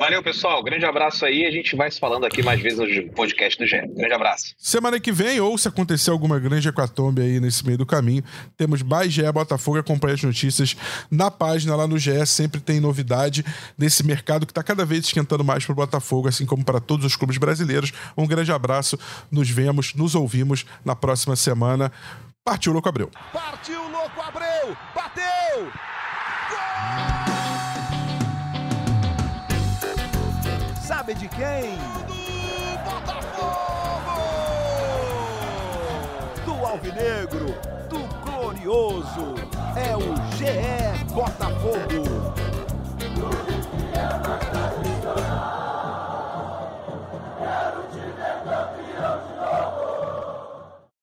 [0.00, 0.62] Valeu, pessoal.
[0.62, 1.44] Grande abraço aí.
[1.44, 3.86] A gente vai se falando aqui mais vezes no podcast do GE.
[3.88, 4.54] Grande abraço.
[4.56, 8.24] Semana que vem, ou se acontecer alguma grande hecatombe aí nesse meio do caminho,
[8.56, 9.76] temos mais GE Botafogo.
[9.76, 10.74] Acompanhe as notícias
[11.10, 12.24] na página lá no GE.
[12.24, 13.44] Sempre tem novidade
[13.76, 17.04] desse mercado que está cada vez esquentando mais para o Botafogo, assim como para todos
[17.04, 17.92] os clubes brasileiros.
[18.16, 18.98] Um grande abraço.
[19.30, 21.92] Nos vemos, nos ouvimos na próxima semana.
[22.42, 23.10] Partiu, Louco Abreu.
[23.34, 24.74] Partiu, Louco Abreu.
[24.94, 25.99] Bateu!
[31.18, 31.76] De quem?
[32.06, 34.20] Do Botafogo!
[36.46, 37.46] Do Alvinegro,
[37.88, 39.34] do Glorioso.
[39.76, 42.19] É o GE Botafogo.